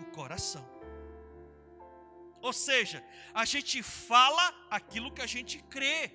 o 0.00 0.04
coração. 0.18 0.64
Ou 2.40 2.52
seja, 2.52 3.04
a 3.34 3.44
gente 3.44 3.82
fala 3.82 4.44
aquilo 4.70 5.12
que 5.12 5.22
a 5.22 5.26
gente 5.26 5.58
crê. 5.74 6.12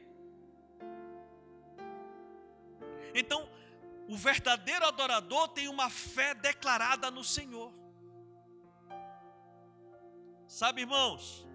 Então, 3.13 3.49
o 4.07 4.15
verdadeiro 4.15 4.85
adorador 4.85 5.49
tem 5.49 5.67
uma 5.67 5.89
fé 5.89 6.33
declarada 6.33 7.11
no 7.11 7.23
Senhor. 7.23 7.73
Sabe, 10.47 10.81
irmãos, 10.81 11.45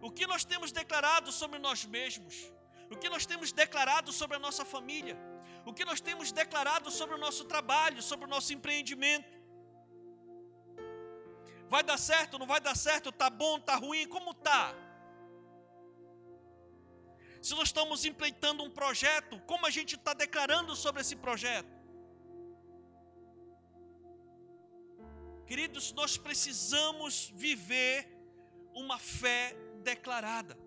o 0.00 0.10
que 0.10 0.26
nós 0.26 0.44
temos 0.44 0.70
declarado 0.70 1.32
sobre 1.32 1.58
nós 1.58 1.84
mesmos, 1.84 2.52
o 2.90 2.96
que 2.96 3.08
nós 3.08 3.26
temos 3.26 3.50
declarado 3.50 4.12
sobre 4.12 4.36
a 4.36 4.38
nossa 4.38 4.64
família, 4.64 5.18
o 5.64 5.72
que 5.72 5.84
nós 5.84 6.00
temos 6.00 6.30
declarado 6.30 6.92
sobre 6.92 7.16
o 7.16 7.18
nosso 7.18 7.44
trabalho, 7.44 8.00
sobre 8.00 8.24
o 8.26 8.28
nosso 8.28 8.52
empreendimento. 8.52 9.34
Vai 11.68 11.82
dar 11.82 11.98
certo, 11.98 12.38
não 12.38 12.46
vai 12.46 12.60
dar 12.60 12.76
certo, 12.76 13.10
tá 13.10 13.28
bom, 13.28 13.58
tá 13.58 13.74
ruim, 13.74 14.06
como 14.06 14.32
tá? 14.32 14.72
Se 17.42 17.52
nós 17.56 17.68
estamos 17.68 18.04
empleitando 18.04 18.62
um 18.62 18.70
projeto, 18.70 19.40
como 19.40 19.66
a 19.66 19.70
gente 19.70 19.96
está 19.96 20.14
declarando 20.14 20.76
sobre 20.76 21.00
esse 21.00 21.16
projeto? 21.16 21.75
Queridos, 25.46 25.92
nós 25.92 26.16
precisamos 26.16 27.32
viver 27.34 28.08
uma 28.74 28.98
fé 28.98 29.54
declarada. 29.82 30.58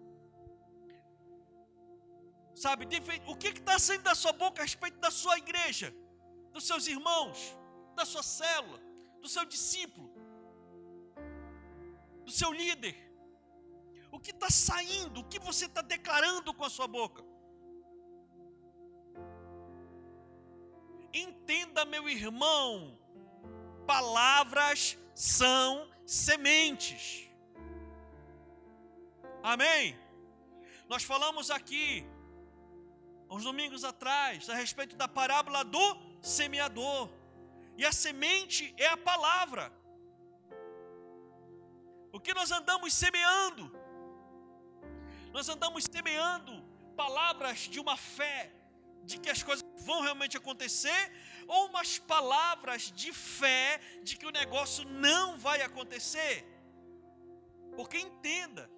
Sabe, 2.55 2.88
o 3.27 3.36
que 3.36 3.50
está 3.50 3.77
saindo 3.79 4.03
da 4.03 4.15
sua 4.15 4.31
boca 4.33 4.62
a 4.62 4.65
respeito 4.65 4.98
da 5.00 5.12
sua 5.12 5.38
igreja, 5.38 5.93
dos 6.51 6.65
seus 6.65 6.88
irmãos, 6.88 7.57
da 7.95 8.05
sua 8.05 8.24
célula, 8.24 8.79
do 9.21 9.29
seu 9.29 9.45
discípulo, 9.45 10.12
do 12.25 12.31
seu 12.31 12.51
líder. 12.51 12.95
O 14.12 14.19
que 14.19 14.31
está 14.31 14.50
saindo, 14.50 15.21
o 15.21 15.27
que 15.27 15.39
você 15.39 15.65
está 15.65 15.81
declarando 15.81 16.53
com 16.53 16.65
a 16.65 16.69
sua 16.69 16.88
boca. 16.88 17.24
Entenda, 21.13 21.86
meu 21.86 22.09
irmão, 22.09 22.99
palavras 23.93 24.96
são 25.15 25.89
sementes. 26.05 27.27
Amém? 29.41 29.98
Nós 30.88 31.03
falamos 31.12 31.50
aqui, 31.50 32.05
uns 33.31 33.43
domingos 33.50 33.84
atrás, 33.84 34.48
a 34.48 34.55
respeito 34.63 34.96
da 34.96 35.08
parábola 35.08 35.63
do 35.63 35.88
semeador. 36.22 37.10
E 37.79 37.84
a 37.84 37.91
semente 37.91 38.75
é 38.77 38.88
a 38.88 38.98
palavra. 39.12 39.65
O 42.12 42.19
que 42.19 42.34
nós 42.39 42.51
andamos 42.51 42.93
semeando? 42.93 43.65
Nós 45.31 45.50
andamos 45.50 45.84
semeando 45.96 46.53
palavras 46.96 47.60
de 47.74 47.79
uma 47.79 47.98
fé, 47.98 48.39
de 49.03 49.17
que 49.17 49.31
as 49.36 49.41
coisas 49.41 49.65
vão 49.89 50.01
realmente 50.01 50.38
acontecer, 50.38 51.01
ou 51.53 51.65
umas 51.70 51.91
palavras 51.98 52.84
de 53.01 53.12
fé 53.12 53.79
de 54.03 54.15
que 54.18 54.27
o 54.27 54.36
negócio 54.39 54.84
não 55.06 55.25
vai 55.46 55.62
acontecer. 55.63 56.36
Porque 57.75 57.98
entenda, 57.98 58.70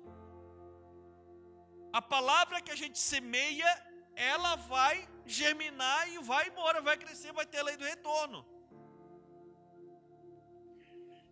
a 1.92 2.01
palavra 2.01 2.62
que 2.62 2.72
a 2.72 2.80
gente 2.84 2.98
semeia, 2.98 3.72
ela 4.16 4.56
vai 4.56 4.96
germinar 5.25 6.10
e 6.13 6.18
vai 6.20 6.48
embora, 6.48 6.82
vai 6.82 6.96
crescer, 7.04 7.34
vai 7.34 7.46
ter 7.46 7.60
a 7.60 7.63
lei 7.63 7.75
do 7.75 7.84
retorno. 7.84 8.40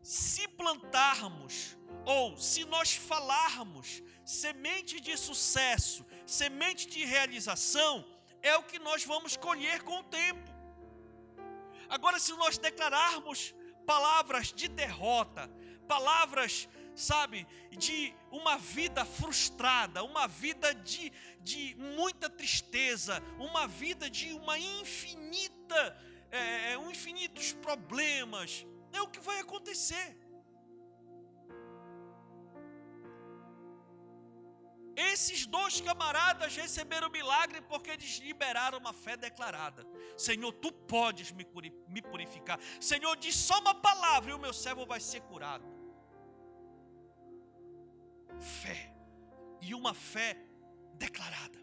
Se 0.01 0.46
plantarmos, 0.60 1.77
ou 2.05 2.38
se 2.38 2.65
nós 2.65 2.96
falarmos 2.96 4.03
semente 4.25 5.00
de 5.00 5.15
sucesso, 5.15 6.05
semente 6.25 6.86
de 6.88 7.05
realização, 7.05 7.93
é 8.41 8.55
o 8.58 8.63
que 8.63 8.79
nós 8.79 9.05
vamos 9.05 9.38
colher 9.38 9.84
com 9.84 10.00
o 10.00 10.03
tempo. 10.22 10.49
Agora, 11.89 12.19
se 12.19 12.31
nós 12.34 12.58
declararmos 12.58 13.53
palavras 13.86 14.53
de 14.53 14.67
derrota, 14.67 15.50
palavras, 15.88 16.69
sabe, 16.96 17.48
de 17.72 18.13
uma 18.31 18.58
vida 18.58 19.03
frustrada, 19.03 20.03
uma 20.03 20.27
vida 20.27 20.74
de, 20.75 21.12
de 21.41 21.75
muita 21.75 22.29
tristeza, 22.29 23.24
uma 23.39 23.67
vida 23.67 24.10
de 24.10 24.31
uma 24.34 24.60
infinita, 24.60 25.98
é, 26.31 26.74
é 26.74 26.89
infinitos 26.89 27.53
problemas, 27.53 28.65
é 28.93 29.01
o 29.01 29.08
que 29.08 29.19
vai 29.19 29.39
acontecer. 29.39 30.15
Esses 35.08 35.46
dois 35.46 35.79
camaradas 35.79 36.56
receberam 36.62 37.10
milagre 37.10 37.60
porque 37.62 37.89
eles 37.91 38.18
liberaram 38.27 38.77
uma 38.79 38.91
fé 38.91 39.15
declarada. 39.15 39.86
Senhor, 40.18 40.51
tu 40.63 40.72
podes 40.94 41.32
me 41.32 42.01
purificar. 42.01 42.60
Senhor, 42.82 43.15
diz 43.25 43.36
só 43.50 43.58
uma 43.62 43.74
palavra 43.74 44.32
e 44.32 44.34
o 44.34 44.39
meu 44.46 44.53
servo 44.63 44.86
vai 44.86 45.00
ser 45.00 45.22
curado. 45.22 45.63
Fé. 48.62 48.94
E 49.62 49.74
uma 49.74 49.94
fé 49.94 50.36
declarada. 51.06 51.60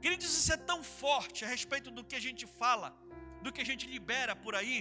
Queridos, 0.00 0.32
isso 0.38 0.52
é 0.54 0.56
tão 0.56 0.82
forte 0.82 1.44
a 1.44 1.48
respeito 1.48 1.90
do 1.90 2.02
que 2.02 2.16
a 2.16 2.24
gente 2.28 2.46
fala, 2.46 2.88
do 3.42 3.52
que 3.52 3.60
a 3.60 3.68
gente 3.70 3.86
libera 3.86 4.34
por 4.34 4.54
aí. 4.54 4.78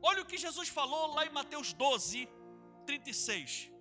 Olha 0.00 0.22
o 0.22 0.26
que 0.30 0.38
Jesus 0.46 0.68
falou 0.68 1.02
lá 1.16 1.26
em 1.26 1.30
Mateus 1.40 1.72
12, 1.72 2.28
36. 2.86 3.79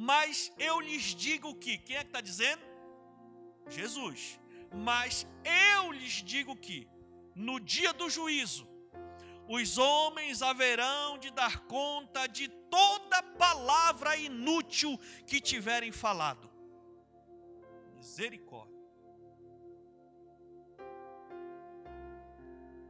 Mas 0.00 0.52
eu 0.56 0.80
lhes 0.80 1.12
digo 1.12 1.56
que, 1.56 1.76
quem 1.76 1.96
é 1.96 2.04
que 2.04 2.10
está 2.10 2.20
dizendo? 2.20 2.62
Jesus. 3.68 4.38
Mas 4.72 5.26
eu 5.74 5.90
lhes 5.90 6.22
digo 6.22 6.54
que, 6.54 6.88
no 7.34 7.58
dia 7.58 7.92
do 7.92 8.08
juízo, 8.08 8.64
os 9.48 9.76
homens 9.76 10.40
haverão 10.40 11.18
de 11.18 11.32
dar 11.32 11.66
conta 11.66 12.28
de 12.28 12.46
toda 12.46 13.24
palavra 13.24 14.16
inútil 14.16 14.96
que 15.26 15.40
tiverem 15.40 15.90
falado. 15.90 16.48
Misericórdia. 17.96 18.78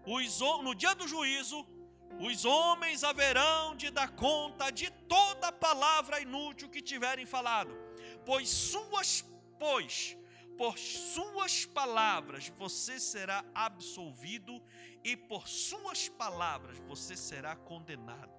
Os, 0.04 0.40
no 0.62 0.74
dia 0.74 0.94
do 0.94 1.08
juízo, 1.08 1.66
os 2.18 2.44
homens 2.44 3.04
haverão 3.04 3.76
de 3.76 3.90
dar 3.90 4.10
conta 4.10 4.70
de 4.70 4.90
toda 5.08 5.52
palavra 5.52 6.20
inútil 6.20 6.68
que 6.68 6.82
tiverem 6.82 7.26
falado, 7.26 7.76
pois 8.24 8.48
suas, 8.48 9.24
pois, 9.58 10.16
por 10.56 10.76
suas 10.76 11.64
palavras 11.64 12.48
você 12.48 12.98
será 12.98 13.44
absolvido 13.54 14.60
e 15.04 15.16
por 15.16 15.46
suas 15.46 16.08
palavras 16.08 16.78
você 16.80 17.16
será 17.16 17.54
condenado. 17.54 18.36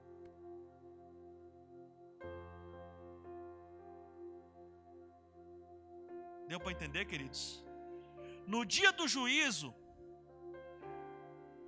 Deu 6.50 6.60
para 6.60 6.72
entender, 6.72 7.06
queridos? 7.06 7.64
No 8.46 8.66
dia 8.66 8.92
do 8.92 9.08
juízo, 9.08 9.74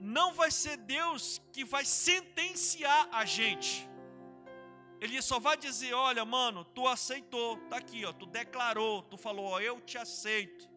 não 0.02 0.34
vai 0.34 0.50
ser 0.50 0.78
Deus 0.78 1.40
que 1.54 1.64
vai 1.64 1.86
sentenciar 1.86 3.08
a 3.12 3.24
gente. 3.24 3.88
Ele 5.00 5.22
só 5.22 5.40
vai 5.40 5.56
dizer: 5.56 5.94
olha, 5.94 6.26
mano, 6.26 6.66
tu 6.66 6.88
aceitou, 6.88 7.58
tá 7.70 7.78
aqui, 7.78 8.04
ó, 8.04 8.12
tu 8.12 8.26
declarou, 8.26 9.04
tu 9.04 9.16
falou, 9.16 9.46
ó, 9.46 9.60
eu 9.60 9.80
te 9.80 10.00
aceito. 10.00 10.68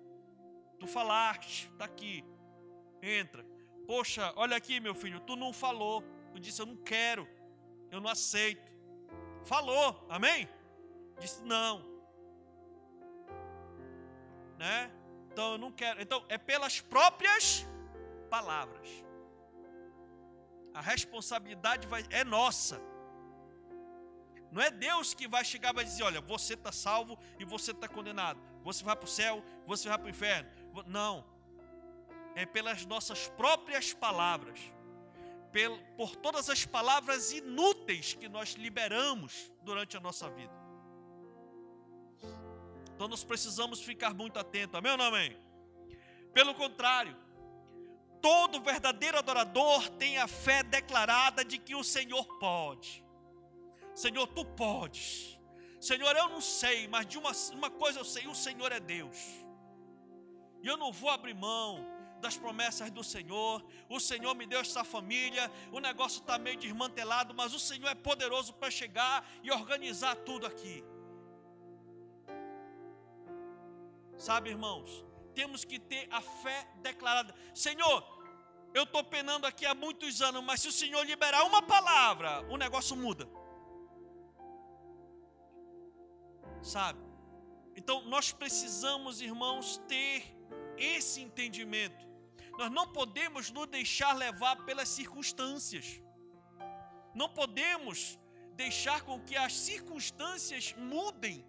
Tu 0.79 0.87
falaste, 0.87 1.71
tá 1.79 1.87
aqui. 1.87 2.23
Entra. 3.03 3.45
Poxa, 3.87 4.31
olha 4.37 4.57
aqui, 4.57 4.79
meu 4.79 4.95
filho, 4.95 5.21
tu 5.21 5.37
não 5.37 5.53
falou. 5.53 6.05
Tu 6.33 6.41
disse, 6.41 6.61
eu 6.61 6.67
não 6.67 6.77
quero, 6.77 7.27
eu 7.91 8.01
não 8.01 8.11
aceito. 8.11 8.73
Falou, 9.45 10.07
amém? 10.09 10.47
Disse, 11.19 11.43
não. 11.43 11.83
Né? 14.59 14.91
Então 15.33 15.53
eu 15.53 15.59
não 15.59 15.73
quero. 15.73 16.03
Então 16.03 16.25
é 16.29 16.37
pelas 16.37 16.81
próprias 16.81 17.67
palavras 18.29 19.05
a 20.75 20.81
responsabilidade 20.81 21.87
vai, 21.87 22.05
é 22.11 22.25
nossa. 22.25 22.81
Não 24.51 24.61
é 24.61 24.71
Deus 24.71 25.15
que 25.15 25.29
vai 25.29 25.45
chegar 25.45 25.71
e 25.71 25.75
vai 25.77 25.85
dizer: 25.85 26.03
olha, 26.03 26.21
você 26.21 26.55
está 26.55 26.73
salvo 26.73 27.17
e 27.39 27.45
você 27.45 27.71
está 27.71 27.89
condenado. 27.89 28.41
Você 28.63 28.85
vai 28.85 28.97
para 28.97 29.05
o 29.05 29.09
céu, 29.09 29.43
você 29.67 29.89
vai 29.89 29.97
para 29.97 30.07
o 30.07 30.11
inferno. 30.11 30.51
Não. 30.87 31.25
É 32.35 32.45
pelas 32.45 32.85
nossas 32.85 33.29
próprias 33.29 33.95
palavras. 33.95 34.59
Por 35.97 36.17
todas 36.17 36.51
as 36.51 36.67
palavras 36.67 37.31
inúteis 37.31 38.15
que 38.15 38.29
nós 38.29 38.55
liberamos 38.55 39.53
durante 39.63 39.97
a 39.97 40.01
nossa 40.01 40.29
vida. 40.29 40.53
Então 42.95 43.07
nós 43.07 43.23
precisamos 43.23 43.81
ficar 43.81 44.13
muito 44.13 44.39
atentos. 44.39 44.77
Amém 44.77 44.91
ou 44.93 44.99
não 44.99 45.07
amém? 45.07 45.37
Pelo 46.33 46.55
contrário, 46.55 47.17
todo 48.25 48.59
verdadeiro 48.59 49.19
adorador 49.19 49.91
tem 50.03 50.17
a 50.17 50.27
fé 50.27 50.63
declarada 50.63 51.45
de 51.45 51.59
que 51.59 51.75
o 51.75 51.85
Senhor 51.85 52.25
pode. 52.39 53.05
Senhor, 53.95 54.27
tu 54.29 54.47
podes. 54.47 55.39
Senhor, 55.79 56.17
eu 56.17 56.31
não 56.31 56.41
sei, 56.41 56.89
mas 56.89 57.07
de 57.07 57.19
uma, 57.19 57.33
uma 57.53 57.69
coisa 57.69 58.01
eu 58.01 58.05
sei: 58.05 58.27
o 58.27 58.35
Senhor 58.35 58.73
é 58.73 58.81
Deus. 58.81 59.19
E 60.63 60.67
eu 60.67 60.79
não 60.79 60.91
vou 60.91 61.11
abrir 61.11 61.35
mão 61.35 61.87
das 62.19 62.39
promessas 62.39 62.91
do 62.91 63.05
Senhor. 63.05 63.63
O 63.91 64.01
Senhor 64.01 64.35
me 64.35 64.47
deu 64.47 64.61
essa 64.61 64.83
família. 64.83 65.53
O 65.71 65.79
negócio 65.79 66.21
está 66.23 66.39
meio 66.39 66.57
desmantelado, 66.57 67.35
mas 67.35 67.53
o 67.53 67.61
Senhor 67.61 67.91
é 67.91 67.95
poderoso 67.95 68.55
para 68.55 68.71
chegar 68.71 69.31
e 69.43 69.51
organizar 69.51 70.17
tudo 70.17 70.47
aqui. 70.47 70.83
Sabe, 74.17 74.49
irmãos, 74.49 75.05
temos 75.35 75.65
que 75.65 75.79
ter 75.79 76.09
a 76.11 76.23
fé 76.23 76.67
declarada. 76.77 77.35
Senhor, 77.53 78.14
eu 78.75 78.83
estou 78.83 79.05
penando 79.05 79.47
aqui 79.47 79.65
há 79.65 79.75
muitos 79.75 80.21
anos, 80.21 80.43
mas 80.43 80.61
se 80.61 80.69
o 80.69 80.73
Senhor 80.73 81.07
liberar 81.07 81.45
uma 81.45 81.63
palavra, 81.63 82.45
o 82.51 82.57
negócio 82.57 82.97
muda. 82.97 83.29
Sabe? 86.61 86.99
Então 87.77 88.03
nós 88.07 88.33
precisamos, 88.33 89.21
irmãos, 89.21 89.81
ter 89.87 90.37
esse 90.77 91.21
entendimento. 91.21 92.05
Nós 92.59 92.71
não 92.71 92.93
podemos 92.93 93.51
nos 93.51 93.69
deixar 93.69 94.13
levar 94.13 94.57
pelas 94.65 94.89
circunstâncias. 94.89 96.03
Não 97.15 97.29
podemos 97.29 98.19
deixar 98.55 99.03
com 99.03 99.21
que 99.21 99.37
as 99.37 99.53
circunstâncias 99.53 100.75
mudem, 100.77 101.47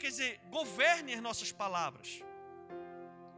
quer 0.00 0.08
dizer, 0.08 0.40
governem 0.50 1.14
as 1.14 1.20
nossas 1.20 1.52
palavras 1.52 2.22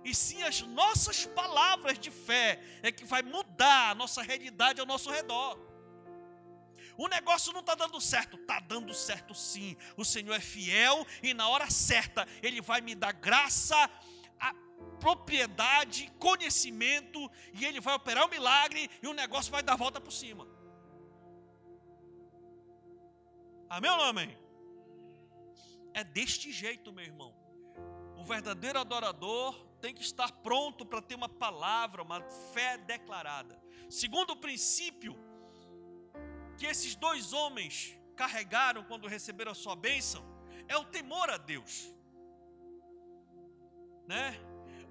e 0.05 0.15
sim 0.15 0.43
as 0.43 0.61
nossas 0.61 1.25
palavras 1.25 1.99
de 1.99 2.11
fé 2.11 2.61
é 2.83 2.93
que 2.93 3.05
vai 3.05 3.23
mudar 3.23 3.91
a 3.91 3.95
nossa 3.95 4.23
realidade 4.23 4.81
ao 4.81 4.87
nosso 4.87 5.11
redor. 5.11 5.59
O 6.97 7.09
negócio 7.09 7.53
não 7.53 7.61
está 7.61 7.75
dando 7.75 8.01
certo. 8.01 8.37
Está 8.37 8.61
dando 8.61 8.95
certo 8.95 9.35
sim. 9.35 9.77
O 9.97 10.05
Senhor 10.05 10.35
é 10.35 10.41
fiel 10.41 11.07
e 11.23 11.35
na 11.35 11.49
hora 11.49 11.69
certa 11.71 12.29
Ele 12.43 12.61
vai 12.61 12.81
me 12.81 12.95
dar 12.95 13.13
graça, 13.13 13.91
propriedade, 15.01 16.13
conhecimento 16.19 17.31
e 17.53 17.65
Ele 17.65 17.81
vai 17.81 17.95
operar 17.95 18.27
o 18.27 18.31
milagre 18.31 18.91
e 19.03 19.09
o 19.09 19.15
negócio 19.15 19.51
vai 19.51 19.63
dar 19.63 19.77
volta 19.77 20.01
por 20.01 20.13
cima. 20.13 20.47
Amém 23.69 23.91
ou 23.91 23.97
não 23.97 24.05
amém? 24.05 24.39
É 25.93 26.05
deste 26.05 26.53
jeito, 26.53 26.93
meu 26.93 27.05
irmão. 27.05 27.35
O 28.17 28.25
verdadeiro 28.25 28.79
adorador 28.79 29.55
tem 29.85 29.93
que 29.93 30.03
estar 30.03 30.33
pronto 30.49 30.87
para 30.87 31.03
ter 31.03 31.15
uma 31.15 31.29
palavra, 31.29 32.03
uma 32.03 32.23
fé 32.55 32.79
declarada. 32.79 33.55
Segundo 33.91 34.31
o 34.31 34.37
princípio 34.45 35.15
que 36.57 36.65
esses 36.65 36.95
dois 36.95 37.35
homens 37.35 37.95
carregaram 38.17 38.83
quando 38.85 39.07
receberam 39.07 39.53
a 39.53 39.55
sua 39.55 39.77
bênção, 39.77 40.25
é 40.69 40.77
o 40.79 40.87
temor 40.87 41.29
a 41.29 41.37
Deus. 41.37 41.95
Né? 44.07 44.41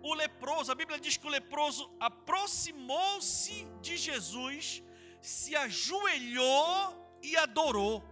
O 0.03 0.13
leproso, 0.13 0.71
a 0.71 0.75
Bíblia 0.75 0.99
diz 0.99 1.17
que 1.17 1.25
o 1.25 1.36
leproso 1.39 1.91
aproximou-se 1.99 3.67
de 3.82 3.97
Jesus, 3.97 4.84
se 5.19 5.56
ajoelhou 5.56 7.19
e 7.23 7.36
adorou. 7.36 8.03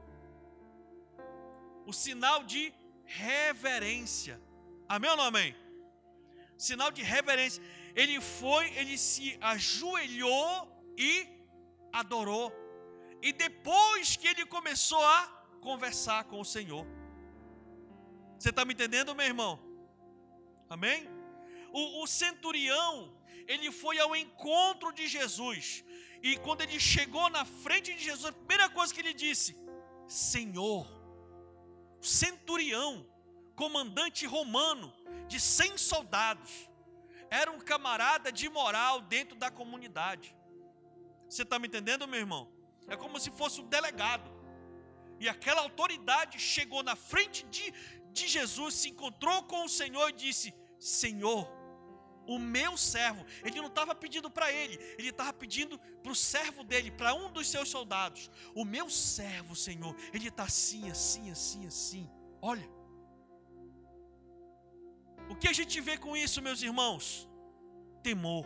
O 1.85 1.93
sinal 1.93 2.43
de 2.43 2.73
reverência. 3.05 4.41
Amém 4.89 5.11
ou 5.11 5.17
não 5.17 5.25
amém? 5.25 5.55
Sinal 6.67 6.91
de 6.91 7.01
reverência. 7.01 7.61
Ele 7.95 8.21
foi, 8.21 8.65
ele 8.79 8.95
se 8.95 9.37
ajoelhou 9.41 10.51
e 10.95 11.27
adorou. 11.91 12.47
E 13.21 13.33
depois 13.33 14.15
que 14.15 14.27
ele 14.27 14.45
começou 14.45 15.03
a 15.03 15.19
conversar 15.59 16.25
com 16.25 16.39
o 16.39 16.45
Senhor. 16.45 16.85
Você 18.37 18.49
está 18.49 18.63
me 18.63 18.73
entendendo, 18.75 19.15
meu 19.15 19.25
irmão? 19.25 19.59
Amém? 20.69 21.07
O, 21.71 22.03
o, 22.03 22.07
centurião, 22.07 22.91
ele 23.47 23.71
foi 23.71 23.97
ao 23.99 24.15
encontro 24.15 24.91
de 24.91 25.07
Jesus. 25.07 25.83
E 26.21 26.37
quando 26.37 26.61
ele 26.61 26.79
chegou 26.79 27.27
na 27.29 27.43
frente 27.43 27.93
de 27.95 28.03
Jesus, 28.03 28.25
a 28.25 28.31
primeira 28.31 28.69
coisa 28.69 28.93
que 28.93 28.99
ele 28.99 29.13
disse: 29.13 29.57
Senhor, 30.07 30.87
centurião, 32.01 33.10
comandante 33.61 34.25
romano 34.25 34.91
de 35.27 35.39
100 35.39 35.77
soldados, 35.77 36.51
era 37.29 37.51
um 37.51 37.59
camarada 37.59 38.31
de 38.31 38.49
moral 38.49 39.01
dentro 39.01 39.35
da 39.35 39.51
comunidade. 39.51 40.35
Você 41.29 41.43
está 41.43 41.59
me 41.59 41.67
entendendo, 41.67 42.07
meu 42.07 42.19
irmão? 42.19 42.51
É 42.87 42.95
como 42.97 43.19
se 43.19 43.29
fosse 43.29 43.61
um 43.61 43.67
delegado. 43.67 44.27
E 45.19 45.29
aquela 45.29 45.61
autoridade 45.61 46.39
chegou 46.39 46.81
na 46.81 46.95
frente 46.95 47.45
de, 47.45 47.71
de 48.11 48.27
Jesus, 48.27 48.73
se 48.73 48.89
encontrou 48.89 49.43
com 49.43 49.63
o 49.63 49.69
Senhor 49.69 50.09
e 50.09 50.13
disse: 50.13 50.51
Senhor, 50.79 51.47
o 52.25 52.39
meu 52.39 52.75
servo, 52.75 53.23
ele 53.45 53.61
não 53.61 53.67
estava 53.67 53.93
pedindo 53.93 54.31
para 54.31 54.51
ele, 54.51 54.75
ele 54.97 55.09
estava 55.09 55.31
pedindo 55.31 55.77
para 56.01 56.11
o 56.11 56.15
servo 56.15 56.63
dele, 56.63 56.89
para 56.89 57.13
um 57.13 57.31
dos 57.31 57.47
seus 57.47 57.69
soldados. 57.69 58.31
O 58.55 58.65
meu 58.65 58.89
servo, 58.89 59.55
Senhor, 59.55 59.95
ele 60.11 60.29
está 60.29 60.45
assim, 60.45 60.89
assim, 60.89 61.29
assim, 61.29 61.67
assim. 61.67 62.09
Olha, 62.41 62.80
o 65.31 65.35
que 65.35 65.47
a 65.47 65.53
gente 65.53 65.79
vê 65.79 65.97
com 65.97 66.15
isso, 66.15 66.41
meus 66.41 66.61
irmãos? 66.61 67.05
Temor. 68.03 68.45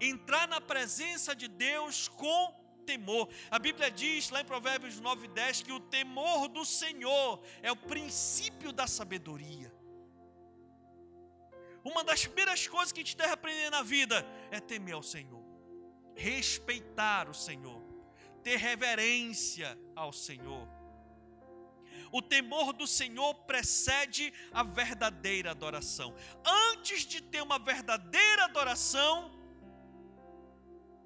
Entrar 0.00 0.48
na 0.48 0.60
presença 0.60 1.34
de 1.34 1.46
Deus 1.46 2.08
com 2.08 2.54
temor. 2.86 3.28
A 3.50 3.58
Bíblia 3.58 3.90
diz 3.90 4.30
lá 4.30 4.40
em 4.40 4.44
Provérbios 4.44 4.98
9 4.98 5.28
10 5.28 5.62
que 5.62 5.72
o 5.72 5.80
temor 5.80 6.48
do 6.48 6.64
Senhor 6.64 7.42
é 7.62 7.70
o 7.70 7.76
princípio 7.76 8.72
da 8.72 8.86
sabedoria. 8.86 9.70
Uma 11.84 12.02
das 12.02 12.24
primeiras 12.26 12.66
coisas 12.66 12.90
que 12.92 13.00
a 13.00 13.04
gente 13.04 13.16
deve 13.16 13.32
aprender 13.32 13.70
na 13.70 13.82
vida 13.82 14.24
é 14.50 14.58
temer 14.58 14.94
ao 14.94 15.02
Senhor, 15.02 15.44
respeitar 16.16 17.28
o 17.28 17.34
Senhor, 17.34 17.82
ter 18.42 18.56
reverência 18.56 19.78
ao 19.94 20.12
Senhor. 20.12 20.75
O 22.12 22.22
temor 22.22 22.72
do 22.72 22.86
Senhor 22.86 23.34
precede 23.46 24.32
a 24.52 24.62
verdadeira 24.62 25.50
adoração. 25.50 26.14
Antes 26.44 27.04
de 27.04 27.20
ter 27.20 27.42
uma 27.42 27.58
verdadeira 27.58 28.44
adoração, 28.44 29.30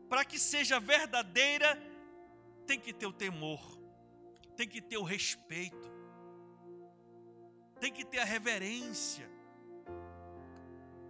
para 0.09 0.25
que 0.25 0.39
seja 0.39 0.81
verdadeira, 0.81 1.81
tem 2.67 2.79
que 2.79 2.93
ter 2.93 3.07
o 3.07 3.13
temor, 3.13 3.61
tem 4.57 4.69
que 4.69 4.81
ter 4.81 4.99
o 4.99 5.03
respeito, 5.03 5.91
tem 7.79 7.93
que 7.93 8.05
ter 8.05 8.19
a 8.19 8.25
reverência, 8.25 9.31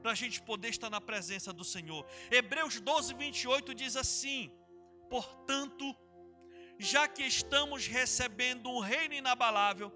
para 0.03 0.13
a 0.13 0.15
gente 0.15 0.41
poder 0.41 0.69
estar 0.69 0.89
na 0.89 1.01
presença 1.01 1.53
do 1.53 1.65
Senhor. 1.65 2.07
Hebreus 2.31 2.81
12, 2.81 3.15
28 3.15 3.75
diz 3.75 3.97
assim: 3.97 4.51
portanto, 5.11 5.95
já 6.81 7.07
que 7.07 7.23
estamos 7.23 7.87
recebendo 7.87 8.71
um 8.71 8.81
reino 8.81 9.15
inabalável, 9.15 9.93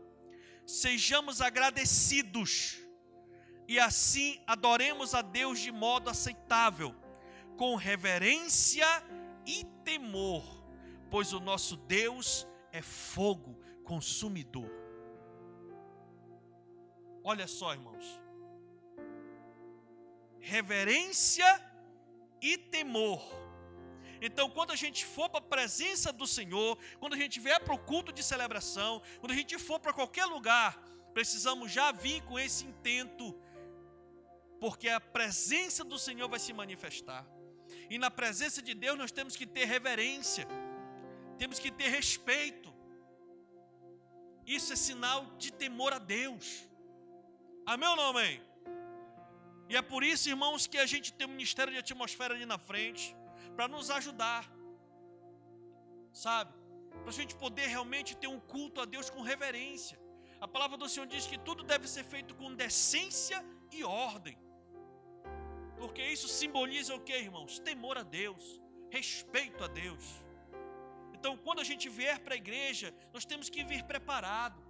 sejamos 0.67 1.41
agradecidos 1.41 2.79
e 3.67 3.81
assim 3.81 4.39
adoremos 4.47 5.15
a 5.15 5.23
Deus 5.23 5.59
de 5.59 5.73
modo 5.73 6.11
aceitável 6.11 6.95
com 7.57 7.75
reverência 7.75 8.87
e 9.47 9.65
temor, 9.83 10.45
pois 11.11 11.33
o 11.33 11.41
nosso 11.41 11.77
Deus 11.77 12.47
é 12.71 12.83
fogo 12.83 13.59
consumidor. 13.85 14.71
Olha 17.23 17.47
só, 17.47 17.73
irmãos. 17.73 18.21
Reverência 20.39 21.47
e 22.43 22.59
temor. 22.59 23.44
Então, 24.27 24.49
quando 24.49 24.71
a 24.73 24.77
gente 24.83 25.05
for 25.05 25.29
para 25.29 25.41
a 25.41 25.51
presença 25.55 26.11
do 26.11 26.27
Senhor, 26.27 26.79
quando 26.99 27.13
a 27.13 27.17
gente 27.23 27.39
vier 27.39 27.61
para 27.61 27.75
o 27.75 27.79
culto 27.91 28.11
de 28.11 28.23
celebração, 28.23 29.03
quando 29.21 29.33
a 29.33 29.35
gente 29.41 29.59
for 29.59 29.79
para 29.79 29.93
qualquer 29.93 30.25
lugar, 30.25 30.83
precisamos 31.13 31.71
já 31.71 31.93
vir 31.93 32.23
com 32.23 32.39
esse 32.39 32.65
intento, 32.65 33.39
porque 34.59 34.89
a 34.89 34.99
presença 34.99 35.85
do 35.85 35.99
Senhor 35.99 36.27
vai 36.27 36.39
se 36.39 36.55
manifestar. 36.55 37.23
E 37.91 37.99
na 37.99 38.11
presença 38.11 38.63
de 38.63 38.73
Deus 38.73 38.97
nós 38.97 39.13
temos 39.13 39.37
que 39.37 39.47
ter 39.47 39.67
reverência, 39.67 40.47
temos 41.37 41.59
que 41.59 41.71
ter 41.71 41.89
respeito. 41.89 42.73
Isso 44.47 44.73
é 44.73 44.77
sinal 44.77 45.21
de 45.37 45.53
temor 45.53 45.93
a 45.93 45.99
Deus. 45.99 46.67
Amém 47.67 47.89
ou 47.91 47.97
não 47.97 48.09
amém? 48.09 48.41
E 49.69 49.77
é 49.77 49.83
por 49.83 50.03
isso, 50.03 50.31
irmãos, 50.31 50.67
que 50.67 50.79
a 50.79 50.87
gente 50.87 51.13
tem 51.13 51.27
um 51.27 51.31
ministério 51.31 51.73
de 51.75 51.79
atmosfera 51.79 52.33
ali 52.35 52.47
na 52.47 52.59
frente, 52.59 53.15
para 53.57 53.69
nos 53.69 53.91
ajudar, 53.91 54.45
sabe? 56.13 56.53
Para 57.03 57.13
a 57.15 57.19
gente 57.21 57.35
poder 57.35 57.67
realmente 57.67 58.17
ter 58.17 58.27
um 58.27 58.41
culto 58.41 58.81
a 58.81 58.85
Deus 58.85 59.11
com 59.11 59.21
reverência. 59.23 59.99
A 60.41 60.49
palavra 60.49 60.77
do 60.77 60.89
Senhor 60.89 61.07
diz 61.07 61.27
que 61.27 61.39
tudo 61.39 61.63
deve 61.63 61.87
ser 61.89 62.05
feito 62.05 62.35
com 62.35 62.55
decência 62.55 63.45
e 63.73 63.85
ordem. 63.85 64.37
Porque 65.79 66.03
isso 66.03 66.29
simboliza 66.29 66.95
o 66.95 67.01
que, 67.01 67.17
irmãos? 67.17 67.59
Temor 67.59 67.99
a 67.99 68.03
Deus, 68.03 68.61
respeito 68.91 69.63
a 69.65 69.67
Deus. 69.67 70.05
Então, 71.13 71.37
quando 71.37 71.61
a 71.61 71.65
gente 71.65 71.89
vier 71.89 72.19
para 72.21 72.35
a 72.35 72.37
igreja, 72.37 72.95
nós 73.13 73.25
temos 73.25 73.49
que 73.49 73.65
vir 73.65 73.83
preparado. 73.85 74.63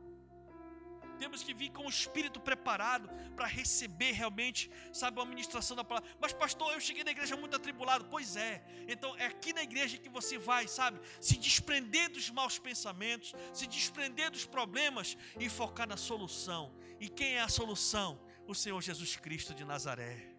Temos 1.18 1.42
que 1.42 1.55
vir 1.55 1.70
com 1.70 1.87
o 1.87 1.88
espírito 1.88 2.40
preparado 2.40 3.09
para 3.35 3.46
receber 3.46 4.12
realmente, 4.12 4.70
sabe, 4.92 5.20
a 5.20 5.24
ministração 5.24 5.77
da 5.77 5.85
palavra. 5.85 6.09
Mas, 6.20 6.33
pastor, 6.33 6.72
eu 6.72 6.81
cheguei 6.81 7.05
na 7.05 7.11
igreja 7.11 7.37
muito 7.37 7.57
atribulado. 7.57 8.07
Pois 8.07 8.37
é. 8.37 8.62
Então, 8.88 9.16
é 9.16 9.27
aqui 9.27 9.53
na 9.53 9.62
igreja 9.62 9.98
que 9.98 10.09
você 10.09 10.38
vai, 10.38 10.66
sabe, 10.68 11.00
se 11.20 11.37
desprender 11.37 12.11
dos 12.11 12.31
maus 12.31 12.59
pensamentos, 12.59 13.35
se 13.53 13.66
desprender 13.66 14.31
dos 14.31 14.44
problemas 14.44 15.16
e 15.38 15.48
focar 15.48 15.88
na 15.88 15.96
solução. 15.96 16.74
E 17.00 17.09
quem 17.09 17.37
é 17.37 17.40
a 17.40 17.48
solução? 17.48 18.20
O 18.46 18.55
Senhor 18.55 18.81
Jesus 18.83 19.16
Cristo 19.16 19.55
de 19.55 19.64
Nazaré. 19.64 20.34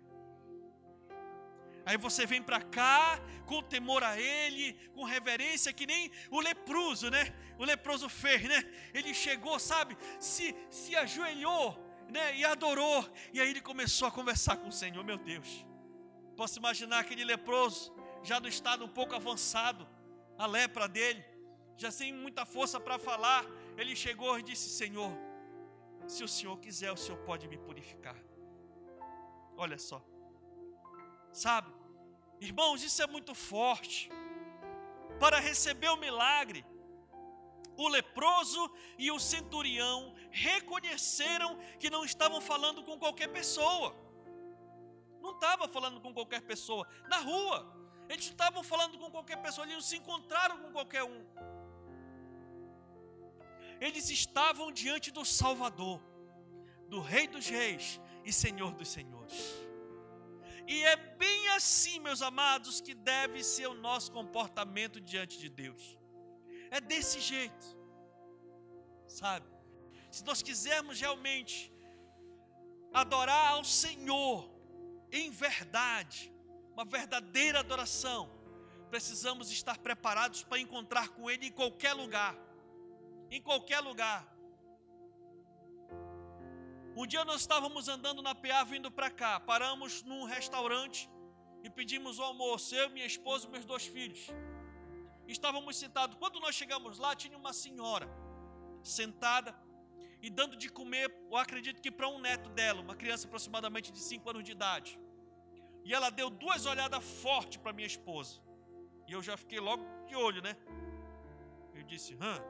Aí 1.86 1.98
você 1.98 2.26
vem 2.26 2.42
para 2.42 2.62
cá 2.62 3.20
com 3.46 3.62
temor 3.62 4.04
a 4.04 4.20
Ele, 4.20 4.74
com 4.96 5.04
reverência, 5.04 5.72
que 5.72 5.86
nem 5.86 6.12
o 6.32 6.40
leproso, 6.42 7.12
né? 7.12 7.34
O 7.60 7.64
leproso 7.64 8.10
fez, 8.10 8.42
né? 8.44 8.64
Ele 8.94 9.14
chegou, 9.14 9.60
sabe? 9.60 9.96
Se, 10.20 10.56
se 10.70 10.96
ajoelhou, 10.96 11.78
né? 12.10 12.36
E 12.38 12.44
adorou. 12.44 13.08
E 13.32 13.40
aí 13.40 13.50
ele 13.50 13.62
começou 13.62 14.08
a 14.08 14.12
conversar 14.12 14.58
com 14.58 14.70
o 14.70 14.72
Senhor, 14.72 15.04
meu 15.04 15.18
Deus. 15.18 15.66
Posso 16.36 16.58
imaginar 16.58 17.00
aquele 17.00 17.24
leproso, 17.24 17.96
já 18.24 18.40
no 18.40 18.48
estado 18.48 18.84
um 18.84 18.90
pouco 18.90 19.16
avançado, 19.16 19.88
a 20.38 20.46
lepra 20.48 20.88
dele, 20.88 21.24
já 21.78 21.92
sem 21.92 22.12
muita 22.12 22.46
força 22.46 22.80
para 22.80 22.98
falar. 22.98 23.46
Ele 23.78 23.96
chegou 23.96 24.40
e 24.40 24.44
disse: 24.44 24.70
Senhor, 24.70 25.12
se 26.08 26.24
o 26.24 26.28
Senhor 26.28 26.58
quiser, 26.58 26.92
o 26.92 26.98
Senhor 26.98 27.20
pode 27.20 27.48
me 27.48 27.58
purificar. 27.58 28.18
Olha 29.56 29.78
só. 29.78 30.04
Sabe? 31.32 31.75
Irmãos, 32.40 32.84
isso 32.84 33.02
é 33.02 33.08
muito 33.08 33.34
forte. 33.34 34.10
para 35.20 35.40
receber 35.40 35.88
o 35.88 35.96
milagre, 35.96 36.66
o 37.78 37.88
leproso 37.88 38.72
e 38.98 39.12
o 39.12 39.20
centurião 39.20 40.14
reconheceram 40.30 41.58
que 41.80 41.90
não 41.90 42.04
estavam 42.04 42.42
falando 42.42 42.84
com 42.84 42.98
qualquer 42.98 43.30
pessoa. 43.30 43.96
Não 45.22 45.32
estava 45.32 45.68
falando 45.68 46.00
com 46.02 46.14
qualquer 46.14 46.42
pessoa. 46.42 46.88
Na 47.10 47.18
rua, 47.18 47.66
eles 48.10 48.26
estavam 48.26 48.64
falando 48.64 48.98
com 48.98 49.10
qualquer 49.10 49.38
pessoa, 49.38 49.66
eles 49.66 49.76
não 49.76 49.82
se 49.82 49.98
encontraram 49.98 50.58
com 50.60 50.72
qualquer 50.72 51.04
um. 51.04 51.26
Eles 53.80 54.10
estavam 54.10 54.72
diante 54.72 55.12
do 55.12 55.26
Salvador, 55.26 56.02
do 56.88 57.02
Rei 57.02 57.28
dos 57.28 57.48
Reis 57.48 58.00
e 58.24 58.32
Senhor 58.32 58.74
dos 58.74 58.90
Senhores. 58.90 59.66
E 60.68 60.84
é 60.84 60.96
bem 60.96 61.50
assim, 61.50 62.00
meus 62.00 62.22
amados, 62.22 62.82
que 62.82 62.94
deve 62.94 63.44
ser 63.44 63.68
o 63.68 63.76
nosso 63.76 64.12
comportamento 64.12 65.00
diante 65.00 65.38
de 65.38 65.50
Deus. 65.50 65.98
É 66.72 66.82
desse 66.82 67.20
jeito, 67.20 67.66
sabe? 69.08 69.46
Se 70.12 70.24
nós 70.24 70.42
quisermos 70.42 71.00
realmente 71.00 71.72
adorar 72.94 73.52
ao 73.52 73.64
Senhor 73.64 74.50
em 75.12 75.30
verdade, 75.30 76.34
uma 76.74 76.84
verdadeira 76.84 77.60
adoração, 77.60 78.30
precisamos 78.90 79.52
estar 79.52 79.78
preparados 79.78 80.44
para 80.44 80.60
encontrar 80.60 81.10
com 81.10 81.30
Ele 81.30 81.48
em 81.48 81.52
qualquer 81.52 81.94
lugar. 81.94 82.36
Em 83.30 83.42
qualquer 83.42 83.80
lugar. 83.80 84.35
Um 86.98 87.06
dia 87.06 87.26
nós 87.26 87.42
estávamos 87.42 87.90
andando 87.90 88.22
na 88.22 88.34
PA 88.34 88.64
vindo 88.64 88.90
para 88.90 89.10
cá, 89.10 89.38
paramos 89.38 90.02
num 90.04 90.24
restaurante 90.24 91.10
e 91.62 91.70
pedimos 91.70 92.20
o 92.20 92.24
almoço, 92.24 92.74
eu, 92.74 92.90
minha 92.90 93.06
esposa 93.06 93.46
e 93.46 93.52
meus 93.52 93.66
dois 93.66 93.86
filhos. 93.86 94.30
Estávamos 95.28 95.76
sentados. 95.76 96.16
Quando 96.16 96.40
nós 96.40 96.56
chegamos 96.56 96.98
lá, 96.98 97.14
tinha 97.14 97.38
uma 97.38 97.52
senhora 97.52 98.08
sentada 98.82 99.54
e 100.22 100.30
dando 100.30 100.56
de 100.56 100.70
comer, 100.70 101.14
eu 101.30 101.36
acredito 101.36 101.82
que 101.82 101.92
para 101.92 102.08
um 102.08 102.18
neto 102.18 102.50
dela, 102.52 102.80
uma 102.80 102.96
criança 102.96 103.28
aproximadamente 103.28 103.92
de 103.92 104.00
5 104.00 104.30
anos 104.30 104.46
de 104.46 104.54
idade. 104.54 104.98
E 105.84 105.94
ela 105.94 106.10
deu 106.10 106.30
duas 106.30 106.66
olhadas 106.66 107.04
fortes 107.22 107.58
para 107.58 107.74
minha 107.74 107.88
esposa. 107.88 108.40
E 109.06 109.12
eu 109.12 109.22
já 109.22 109.36
fiquei 109.36 109.60
logo 109.60 109.84
de 110.08 110.16
olho, 110.16 110.42
né? 110.42 110.56
Eu 111.74 111.84
disse, 111.84 112.18
hã? 112.22 112.42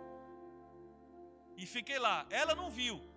E 1.57 1.65
fiquei 1.65 1.97
lá. 1.97 2.27
Ela 2.29 2.53
não 2.53 2.69
viu. 2.69 3.14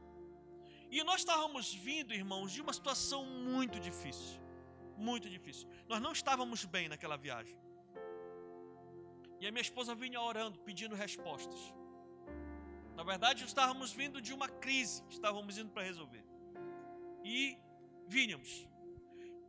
E 0.91 1.03
nós 1.05 1.21
estávamos 1.21 1.75
vindo, 1.75 2.15
irmãos, 2.15 2.53
de 2.53 2.61
uma 2.63 2.73
situação 2.73 3.25
muito 3.25 3.79
difícil. 3.79 4.41
Muito 4.97 5.29
difícil. 5.29 5.69
Nós 5.87 6.01
não 6.01 6.13
estávamos 6.13 6.65
bem 6.65 6.89
naquela 6.89 7.17
viagem. 7.17 7.57
E 9.41 9.47
a 9.47 9.53
minha 9.53 9.63
esposa 9.63 9.95
vinha 9.95 10.21
orando, 10.21 10.59
pedindo 10.61 10.95
respostas. 10.95 11.75
Na 12.97 13.05
verdade, 13.05 13.45
estávamos 13.45 13.93
vindo 13.93 14.21
de 14.21 14.33
uma 14.33 14.49
crise 14.49 15.03
que 15.05 15.13
estávamos 15.13 15.57
indo 15.57 15.71
para 15.71 15.85
resolver. 15.85 16.25
E 17.23 17.57
vínhamos. 18.09 18.67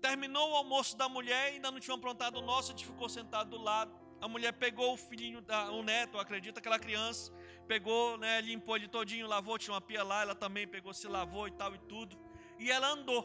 Terminou 0.02 0.52
o 0.52 0.56
almoço 0.56 0.96
da 0.96 1.10
mulher, 1.10 1.54
ainda 1.54 1.72
não 1.72 1.80
tinham 1.80 1.98
aprontado 1.98 2.36
o 2.36 2.42
nosso, 2.42 2.72
a 2.72 2.72
gente 2.74 2.86
ficou 2.86 3.10
sentado 3.10 3.50
do 3.50 3.58
lado. 3.58 3.92
A 4.22 4.28
mulher 4.28 4.54
pegou 4.54 4.94
o 4.94 4.98
filhinho, 4.98 5.44
o 5.72 5.82
neto, 5.82 6.20
acredita, 6.20 6.60
aquela 6.60 6.78
criança, 6.78 7.32
pegou, 7.72 8.18
né, 8.18 8.42
limpou 8.42 8.76
ele 8.76 8.88
todinho, 8.88 9.28
lavou, 9.28 9.58
tinha 9.60 9.74
uma 9.76 9.82
pia 9.90 10.04
lá, 10.12 10.24
ela 10.24 10.36
também 10.44 10.68
pegou, 10.68 10.92
se 10.92 11.08
lavou 11.08 11.48
e 11.48 11.52
tal 11.52 11.74
e 11.76 11.78
tudo. 11.94 12.18
E 12.58 12.72
ela 12.76 12.88
andou. 12.96 13.24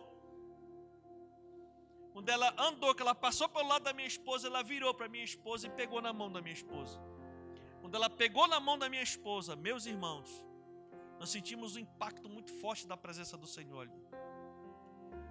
Quando 2.13 2.29
ela 2.29 2.49
andou, 2.67 2.95
que 2.95 3.03
ela 3.03 3.15
passou 3.15 3.49
pelo 3.49 3.67
lado 3.67 3.85
da 3.85 3.95
minha 3.99 4.07
esposa, 4.07 4.47
ela 4.49 4.63
virou 4.63 4.93
para 4.99 5.09
minha 5.09 5.25
esposa 5.25 5.67
e 5.67 5.71
pegou 5.71 6.01
na 6.07 6.13
mão 6.13 6.31
da 6.31 6.43
minha 6.43 6.53
esposa. 6.53 7.01
Quando 7.81 7.95
ela 7.95 8.11
pegou 8.11 8.47
na 8.47 8.61
mão 8.61 8.77
da 8.79 8.89
minha 8.89 9.03
esposa, 9.03 9.57
meus 9.57 9.87
irmãos, 9.87 10.31
nós 11.19 11.31
sentimos 11.31 11.75
um 11.77 11.81
impacto 11.81 12.29
muito 12.29 12.53
forte 12.61 12.87
da 12.87 12.97
presença 12.97 13.39
do 13.39 13.47
Senhor 13.47 13.81
ali. 13.81 14.03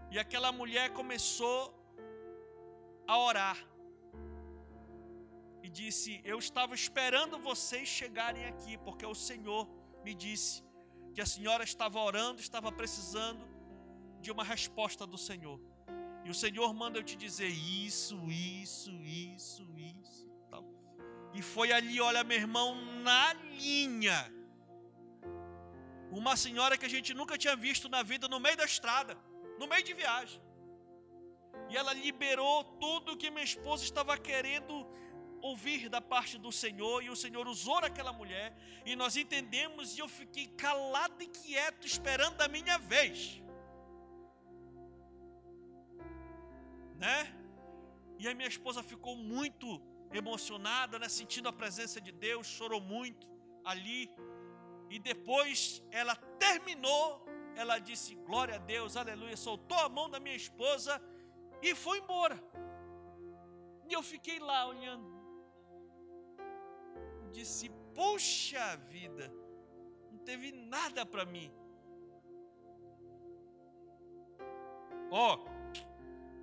E 0.10 0.18
aquela 0.18 0.52
mulher 0.52 0.90
começou 0.92 1.60
a 3.08 3.18
orar 3.18 3.58
e 5.64 5.70
disse: 5.70 6.22
Eu 6.26 6.38
estava 6.38 6.76
esperando 6.76 7.40
vocês 7.40 7.88
chegarem 7.88 8.46
aqui, 8.46 8.78
porque 8.78 9.06
o 9.06 9.16
Senhor 9.16 9.68
me 10.04 10.14
disse 10.14 10.62
que 11.16 11.22
a 11.22 11.26
senhora 11.26 11.64
estava 11.64 12.00
orando, 12.00 12.42
estava 12.42 12.70
precisando 12.72 13.48
de 14.20 14.30
uma 14.30 14.44
resposta 14.44 15.08
do 15.08 15.18
Senhor. 15.18 15.60
E 16.26 16.30
o 16.30 16.34
Senhor 16.34 16.74
manda 16.74 17.00
eu 17.00 17.04
te 17.04 17.16
dizer 17.16 17.48
isso, 17.48 18.18
isso, 18.30 18.92
isso, 19.02 19.66
isso. 19.78 20.28
Tal. 20.50 20.66
E 21.34 21.42
foi 21.42 21.72
ali, 21.72 22.00
olha, 22.02 22.24
meu 22.24 22.38
irmão, 22.38 22.76
na 23.02 23.34
linha. 23.34 24.22
Uma 26.12 26.36
senhora 26.36 26.78
que 26.78 26.86
a 26.86 26.94
gente 26.96 27.14
nunca 27.14 27.38
tinha 27.38 27.56
visto 27.56 27.88
na 27.90 28.04
vida, 28.04 28.28
no 28.28 28.40
meio 28.40 28.58
da 28.58 28.66
estrada, 28.66 29.18
no 29.60 29.68
meio 29.68 29.84
de 29.84 29.94
viagem. 29.94 30.42
E 31.70 31.78
ela 31.78 31.94
liberou 31.94 32.64
tudo 32.86 33.14
o 33.14 33.18
que 33.18 33.32
minha 33.32 33.44
esposa 33.44 33.84
estava 33.84 34.18
querendo 34.18 34.74
ouvir 35.44 35.90
da 35.90 36.00
parte 36.00 36.38
do 36.38 36.52
Senhor, 36.54 37.04
e 37.04 37.10
o 37.10 37.18
Senhor 37.18 37.46
usou 37.50 37.80
aquela 37.80 38.14
mulher, 38.14 38.56
e 38.86 38.96
nós 38.96 39.18
entendemos, 39.18 39.98
e 39.98 40.00
eu 40.00 40.08
fiquei 40.08 40.48
calado 40.48 41.22
e 41.22 41.28
quieto, 41.28 41.86
esperando 41.86 42.40
a 42.42 42.48
minha 42.48 42.78
vez. 42.78 43.42
Né? 46.98 47.18
E 48.18 48.28
a 48.30 48.34
minha 48.34 48.48
esposa 48.48 48.82
ficou 48.82 49.18
muito 49.18 49.68
emocionada, 50.14 50.98
né, 50.98 51.10
sentindo 51.10 51.50
a 51.50 51.54
presença 51.62 52.00
de 52.00 52.14
Deus, 52.14 52.48
chorou 52.48 52.80
muito 52.80 53.28
ali. 53.66 54.10
E 54.90 54.98
depois 54.98 55.84
ela 55.92 56.16
terminou, 56.46 57.26
ela 57.56 57.80
disse: 57.80 58.16
Glória 58.16 58.56
a 58.56 58.60
Deus, 58.60 58.96
aleluia, 58.96 59.36
soltou 59.36 59.80
a 59.80 59.90
mão 59.90 60.10
da 60.10 60.20
minha 60.22 60.36
esposa 60.36 61.02
e 61.62 61.76
foi 61.76 61.98
embora. 61.98 62.42
E 63.90 63.94
eu 63.94 64.04
fiquei 64.04 64.40
lá 64.40 64.68
olhando 64.68 65.13
disse: 67.34 67.70
Puxa 67.94 68.78
vida, 68.90 69.30
não 70.12 70.20
teve 70.20 70.52
nada 70.52 71.06
para 71.06 71.26
mim. 71.26 71.52
Ó, 75.12 75.36
oh, 75.36 75.46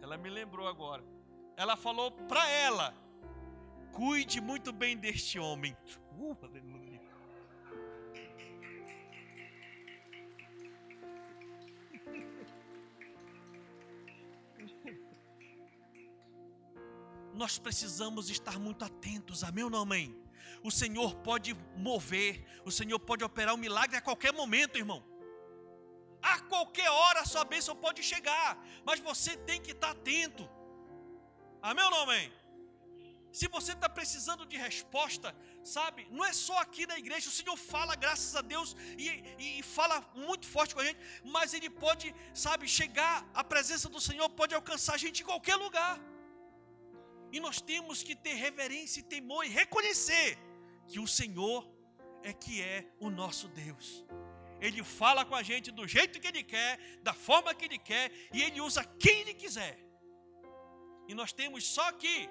ela 0.02 0.18
me 0.18 0.28
lembrou 0.28 0.66
agora. 0.66 1.02
Ela 1.56 1.76
falou 1.76 2.10
para 2.12 2.48
ela: 2.50 2.92
Cuide 3.92 4.40
muito 4.40 4.72
bem 4.72 4.96
deste 4.96 5.38
homem. 5.38 5.76
Uh, 6.18 6.36
aleluia. 6.42 6.98
Nós 17.34 17.58
precisamos 17.58 18.28
estar 18.28 18.58
muito 18.58 18.84
atentos, 18.84 19.44
amém 19.44 19.64
ou 19.64 19.70
não, 19.70 19.82
amém? 19.82 20.20
O 20.62 20.70
Senhor 20.70 21.14
pode 21.16 21.54
mover, 21.76 22.44
o 22.64 22.70
Senhor 22.70 22.98
pode 22.98 23.24
operar 23.24 23.54
um 23.54 23.58
milagre 23.58 23.96
a 23.96 24.00
qualquer 24.00 24.32
momento, 24.32 24.78
irmão. 24.78 25.04
A 26.22 26.38
qualquer 26.40 26.90
hora 26.90 27.20
a 27.20 27.24
sua 27.24 27.44
bênção 27.44 27.74
pode 27.74 28.02
chegar, 28.02 28.58
mas 28.84 29.00
você 29.00 29.36
tem 29.36 29.60
que 29.60 29.72
estar 29.72 29.90
atento. 29.90 30.48
Amém 31.62 31.84
ou 31.84 31.90
não 31.90 32.02
amém? 32.02 32.40
Se 33.32 33.46
você 33.46 33.72
está 33.72 33.88
precisando 33.88 34.44
de 34.44 34.56
resposta, 34.56 35.34
sabe, 35.62 36.06
não 36.10 36.24
é 36.24 36.32
só 36.32 36.58
aqui 36.58 36.84
na 36.86 36.98
igreja, 36.98 37.28
o 37.28 37.32
Senhor 37.32 37.56
fala, 37.56 37.94
graças 37.94 38.34
a 38.34 38.40
Deus, 38.40 38.76
e, 38.98 39.08
e, 39.38 39.62
fala 39.62 40.04
muito 40.14 40.46
forte 40.46 40.74
com 40.74 40.80
a 40.80 40.84
gente, 40.84 40.98
mas 41.24 41.54
Ele 41.54 41.70
pode, 41.70 42.12
sabe, 42.34 42.66
chegar, 42.66 43.24
a 43.32 43.44
presença 43.44 43.88
do 43.88 44.00
Senhor 44.00 44.28
pode 44.30 44.54
alcançar 44.54 44.94
a 44.94 44.98
gente 44.98 45.22
em 45.22 45.24
qualquer 45.24 45.54
lugar. 45.54 46.00
E 47.32 47.40
nós 47.40 47.60
temos 47.60 48.02
que 48.02 48.14
ter 48.14 48.34
reverência 48.34 49.00
e 49.00 49.04
temor 49.04 49.44
e 49.44 49.48
reconhecer 49.48 50.38
que 50.86 50.98
o 50.98 51.06
Senhor 51.06 51.68
é 52.22 52.32
que 52.32 52.60
é 52.60 52.86
o 52.98 53.08
nosso 53.08 53.48
Deus. 53.48 54.04
Ele 54.60 54.82
fala 54.84 55.24
com 55.24 55.34
a 55.34 55.42
gente 55.42 55.70
do 55.70 55.86
jeito 55.86 56.20
que 56.20 56.26
Ele 56.26 56.42
quer, 56.42 56.78
da 57.02 57.14
forma 57.14 57.54
que 57.54 57.64
Ele 57.64 57.78
quer, 57.78 58.12
e 58.32 58.42
Ele 58.42 58.60
usa 58.60 58.84
quem 58.98 59.20
Ele 59.20 59.34
quiser. 59.34 59.78
E 61.08 61.14
nós 61.14 61.32
temos 61.32 61.66
só 61.66 61.90
que 61.92 62.28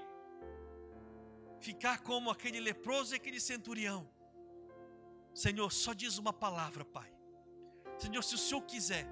ficar 1.60 2.00
como 2.00 2.30
aquele 2.30 2.60
leproso 2.60 3.14
e 3.14 3.18
aquele 3.18 3.40
centurião. 3.40 4.10
Senhor, 5.34 5.72
só 5.72 5.94
diz 5.94 6.18
uma 6.18 6.34
palavra, 6.34 6.86
Pai. 6.86 7.12
Senhor, 7.98 8.24
se 8.24 8.36
o 8.36 8.38
Senhor 8.38 8.62
quiser, 8.62 9.06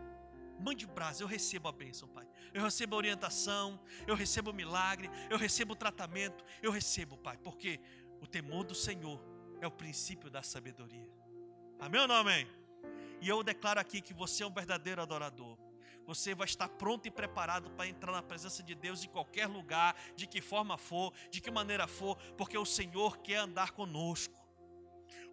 mande 0.60 0.86
brasa, 0.86 1.24
eu 1.24 1.28
recebo 1.28 1.68
a 1.68 1.72
bênção, 1.72 2.08
Pai. 2.08 2.28
Eu 2.58 2.64
recebo 2.64 2.96
a 2.96 2.98
orientação, 2.98 3.80
eu 4.08 4.16
recebo 4.16 4.50
o 4.50 4.54
milagre, 4.54 5.12
eu 5.30 5.38
recebo 5.38 5.74
o 5.74 5.76
tratamento, 5.76 6.44
eu 6.60 6.72
recebo, 6.72 7.16
Pai, 7.16 7.38
porque 7.38 7.80
o 8.20 8.26
temor 8.26 8.64
do 8.64 8.74
Senhor 8.74 9.24
é 9.62 9.68
o 9.68 9.72
princípio 9.72 10.28
da 10.28 10.42
sabedoria. 10.42 11.08
Amém 11.80 12.02
ou 12.02 12.08
não 12.08 12.16
amém? 12.16 12.48
E 13.22 13.30
eu 13.30 13.44
declaro 13.44 13.80
aqui 13.80 14.02
que 14.02 14.12
você 14.12 14.42
é 14.42 14.48
um 14.48 14.52
verdadeiro 14.52 15.00
adorador. 15.00 15.56
você 16.08 16.34
vai 16.34 16.46
estar 16.46 16.70
pronto 16.70 17.06
e 17.06 17.12
preparado 17.12 17.70
para 17.72 17.86
entrar 17.86 18.14
na 18.14 18.24
presença 18.24 18.64
de 18.64 18.74
Deus 18.74 19.04
em 19.04 19.10
qualquer 19.10 19.46
lugar, 19.46 19.94
de 20.16 20.26
que 20.26 20.40
forma 20.42 20.78
for, 20.78 21.14
de 21.30 21.42
que 21.42 21.52
maneira 21.52 21.86
for, 21.86 22.16
porque 22.38 22.58
o 22.58 22.66
Senhor 22.66 23.18
quer 23.18 23.40
andar 23.40 23.72
conosco. 23.72 24.37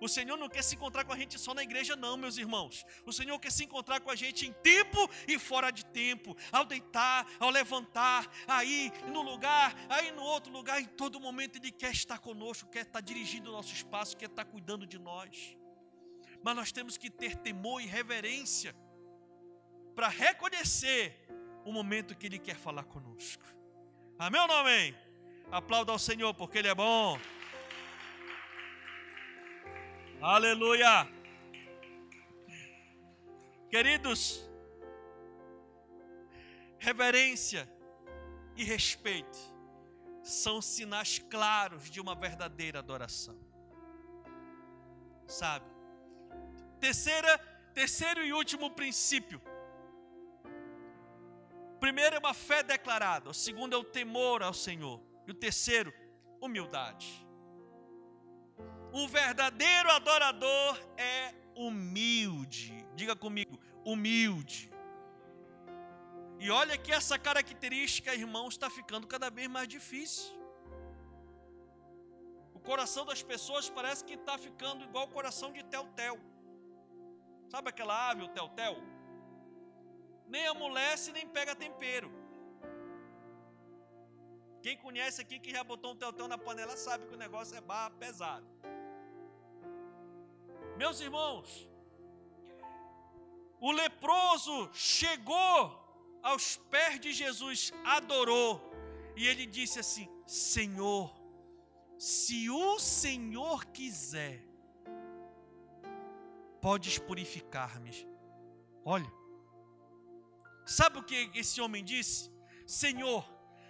O 0.00 0.08
Senhor 0.08 0.36
não 0.36 0.48
quer 0.48 0.62
se 0.62 0.74
encontrar 0.74 1.04
com 1.04 1.12
a 1.12 1.16
gente 1.16 1.38
só 1.38 1.54
na 1.54 1.62
igreja, 1.62 1.96
não, 1.96 2.16
meus 2.16 2.36
irmãos. 2.36 2.84
O 3.06 3.12
Senhor 3.12 3.38
quer 3.38 3.50
se 3.50 3.64
encontrar 3.64 4.00
com 4.00 4.10
a 4.10 4.16
gente 4.16 4.46
em 4.46 4.52
tempo 4.52 5.08
e 5.26 5.38
fora 5.38 5.70
de 5.70 5.84
tempo, 5.86 6.36
ao 6.50 6.64
deitar, 6.64 7.26
ao 7.38 7.50
levantar, 7.50 8.28
aí 8.46 8.92
no 9.06 9.22
lugar, 9.22 9.74
aí 9.88 10.10
no 10.12 10.22
outro 10.22 10.52
lugar, 10.52 10.80
em 10.80 10.86
todo 10.86 11.20
momento 11.20 11.56
Ele 11.56 11.70
quer 11.70 11.92
estar 11.92 12.18
conosco, 12.18 12.68
quer 12.70 12.82
estar 12.82 13.00
dirigindo 13.00 13.50
o 13.50 13.52
nosso 13.52 13.72
espaço, 13.72 14.16
quer 14.16 14.28
estar 14.28 14.44
cuidando 14.44 14.86
de 14.86 14.98
nós. 14.98 15.56
Mas 16.42 16.56
nós 16.56 16.72
temos 16.72 16.96
que 16.96 17.08
ter 17.08 17.36
temor 17.36 17.80
e 17.80 17.86
reverência 17.86 18.74
para 19.94 20.08
reconhecer 20.08 21.26
o 21.64 21.72
momento 21.72 22.16
que 22.16 22.26
Ele 22.26 22.38
quer 22.38 22.56
falar 22.56 22.84
conosco. 22.84 23.44
Amém 24.18 24.40
ou 24.40 24.48
não 24.48 24.56
amém? 24.56 24.94
Aplauda 25.50 25.92
ao 25.92 25.98
Senhor, 25.98 26.34
porque 26.34 26.58
Ele 26.58 26.68
é 26.68 26.74
bom. 26.74 27.18
Aleluia! 30.26 31.06
Queridos, 33.68 34.42
reverência 36.78 37.68
e 38.56 38.64
respeito 38.64 39.38
são 40.22 40.62
sinais 40.62 41.18
claros 41.18 41.90
de 41.90 42.00
uma 42.00 42.14
verdadeira 42.14 42.78
adoração. 42.78 43.38
Sabe? 45.26 45.66
Terceira, 46.80 47.36
terceiro 47.74 48.24
e 48.24 48.32
último 48.32 48.70
princípio 48.70 49.42
primeiro 51.78 52.16
é 52.16 52.18
uma 52.18 52.32
fé 52.32 52.62
declarada, 52.62 53.28
o 53.28 53.34
segundo 53.34 53.74
é 53.74 53.76
o 53.76 53.84
temor 53.84 54.42
ao 54.42 54.54
Senhor, 54.54 55.02
e 55.26 55.32
o 55.32 55.34
terceiro, 55.34 55.92
humildade. 56.40 57.22
Um 58.98 59.06
verdadeiro 59.08 59.90
adorador 59.90 60.72
é 60.96 61.34
humilde. 61.56 62.72
Diga 62.94 63.16
comigo, 63.16 63.58
humilde. 63.84 64.72
E 66.38 66.50
olha 66.50 66.78
que 66.78 66.92
essa 66.92 67.18
característica, 67.18 68.14
irmãos, 68.14 68.54
está 68.54 68.70
ficando 68.70 69.06
cada 69.14 69.28
vez 69.28 69.48
mais 69.48 69.68
difícil. 69.76 70.32
O 72.54 72.60
coração 72.70 73.04
das 73.04 73.22
pessoas 73.22 73.68
parece 73.68 74.04
que 74.04 74.14
está 74.14 74.38
ficando 74.38 74.84
igual 74.84 75.04
o 75.06 75.14
coração 75.18 75.52
de 75.52 75.62
Tel-Tel. 75.64 76.18
Sabe 77.48 77.68
aquela 77.70 78.10
ave, 78.10 78.22
o 78.22 78.28
Tel-Tel? 78.28 78.76
nem 80.34 80.46
amolece, 80.46 81.12
nem 81.12 81.26
pega 81.28 81.54
tempero. 81.54 82.10
Quem 84.62 84.76
conhece 84.76 85.20
aqui 85.20 85.38
que 85.38 85.50
já 85.50 85.62
botou 85.62 85.92
um 85.92 85.96
teutão 85.96 86.26
na 86.26 86.38
panela 86.38 86.76
sabe 86.76 87.06
que 87.06 87.14
o 87.14 87.18
negócio 87.18 87.56
é 87.56 87.60
barra 87.60 87.90
pesado. 87.90 88.46
Meus 90.84 91.00
irmãos, 91.00 91.48
o 93.58 93.70
leproso 93.72 94.56
chegou 94.74 95.58
aos 96.22 96.56
pés 96.72 97.00
de 97.00 97.10
Jesus, 97.12 97.72
adorou, 97.82 98.50
e 99.16 99.26
ele 99.26 99.46
disse 99.46 99.78
assim: 99.84 100.06
Senhor, 100.26 101.06
se 101.96 102.50
o 102.50 102.78
Senhor 102.78 103.64
quiser, 103.66 104.36
podes 106.60 106.98
purificar-me. 106.98 107.94
Olha, 108.84 109.10
Sabe 110.66 110.98
o 110.98 111.02
que 111.02 111.30
esse 111.34 111.60
homem 111.60 111.84
disse? 111.84 112.30
Senhor, 112.66 113.22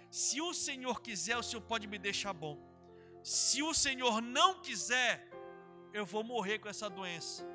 se 0.09 0.41
o 0.41 0.53
Senhor 0.53 1.01
quiser, 1.01 1.37
o 1.37 1.43
Senhor 1.43 1.61
pode 1.61 1.87
me 1.87 1.97
deixar 1.97 2.33
bom. 2.33 2.57
Se 3.21 3.61
o 3.61 3.73
Senhor 3.73 4.21
não 4.21 4.61
quiser, 4.61 5.29
eu 5.95 6.05
vou 6.05 6.23
morrer 6.25 6.59
com 6.59 6.67
essa 6.67 6.89
doença. 6.89 7.45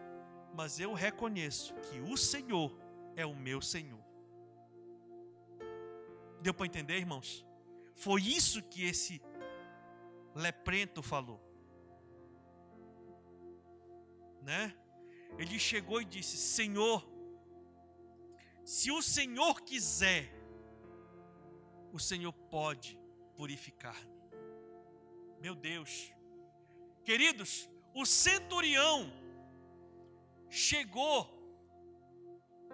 Mas 0.55 0.81
eu 0.81 0.95
reconheço 0.95 1.75
que 1.75 2.01
o 2.01 2.17
Senhor 2.17 2.75
é 3.15 3.25
o 3.27 3.37
meu 3.37 3.61
Senhor. 3.61 4.03
Deu 6.41 6.55
para 6.55 6.65
entender, 6.65 6.97
irmãos? 6.97 7.45
Foi 7.93 8.23
isso 8.23 8.63
que 8.63 8.83
esse 8.85 9.21
leprento 10.35 11.03
falou. 11.03 11.39
Né? 14.41 14.75
Ele 15.39 15.59
chegou 15.59 16.01
e 16.01 16.05
disse: 16.07 16.39
Senhor, 16.39 17.07
se 18.65 18.91
o 18.91 19.03
Senhor 19.03 19.61
quiser, 19.61 20.33
o 21.93 21.99
Senhor 21.99 22.33
pode 22.33 22.99
purificar-me. 23.37 24.11
Meu 25.43 25.55
Deus, 25.55 26.11
queridos, 27.05 27.69
o 27.95 28.07
centurião 28.07 29.13
chegou 30.49 31.41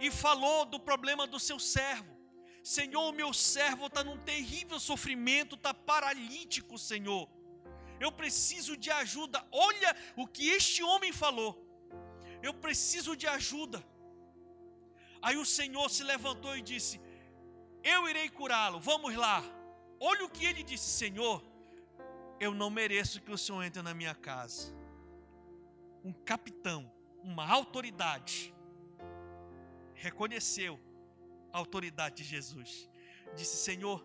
e 0.00 0.10
falou 0.10 0.64
do 0.64 0.78
problema 0.78 1.26
do 1.26 1.38
seu 1.38 1.58
servo. 1.58 2.14
Senhor, 2.62 3.08
o 3.08 3.12
meu 3.12 3.32
servo 3.32 3.86
está 3.86 4.02
num 4.02 4.18
terrível 4.18 4.78
sofrimento, 4.80 5.54
está 5.54 5.72
paralítico, 5.72 6.76
Senhor. 6.76 7.28
Eu 8.00 8.10
preciso 8.12 8.76
de 8.76 8.90
ajuda. 8.90 9.46
Olha 9.50 9.96
o 10.16 10.26
que 10.26 10.48
este 10.48 10.82
homem 10.82 11.12
falou. 11.12 11.64
Eu 12.42 12.52
preciso 12.52 13.16
de 13.16 13.26
ajuda. 13.26 13.82
Aí 15.22 15.36
o 15.36 15.46
Senhor 15.46 15.88
se 15.88 16.02
levantou 16.02 16.56
e 16.56 16.62
disse: 16.62 17.00
Eu 17.82 18.08
irei 18.08 18.28
curá-lo, 18.28 18.78
vamos 18.80 19.14
lá. 19.14 19.42
Olha 19.98 20.24
o 20.24 20.30
que 20.30 20.44
ele 20.44 20.62
disse: 20.62 20.90
Senhor, 20.90 21.42
eu 22.38 22.52
não 22.52 22.68
mereço 22.68 23.20
que 23.22 23.32
o 23.32 23.38
Senhor 23.38 23.62
entre 23.62 23.80
na 23.80 23.94
minha 23.94 24.14
casa. 24.14 24.74
Um 26.06 26.12
capitão, 26.12 26.80
uma 27.22 27.44
autoridade, 27.58 28.54
reconheceu 29.94 30.78
a 31.52 31.58
autoridade 31.58 32.16
de 32.16 32.24
Jesus. 32.24 32.88
Disse: 33.34 33.56
Senhor, 33.56 33.98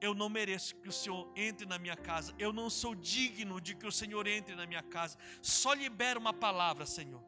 eu 0.00 0.14
não 0.14 0.28
mereço 0.28 0.76
que 0.76 0.88
o 0.88 0.92
Senhor 0.92 1.28
entre 1.34 1.66
na 1.66 1.78
minha 1.78 1.96
casa. 1.96 2.32
Eu 2.38 2.52
não 2.52 2.68
sou 2.70 2.94
digno 2.94 3.60
de 3.60 3.74
que 3.74 3.86
o 3.86 3.96
Senhor 4.00 4.24
entre 4.26 4.54
na 4.54 4.66
minha 4.66 4.82
casa. 4.82 5.18
Só 5.42 5.72
libera 5.72 6.18
uma 6.24 6.34
palavra, 6.46 6.86
Senhor. 6.86 7.24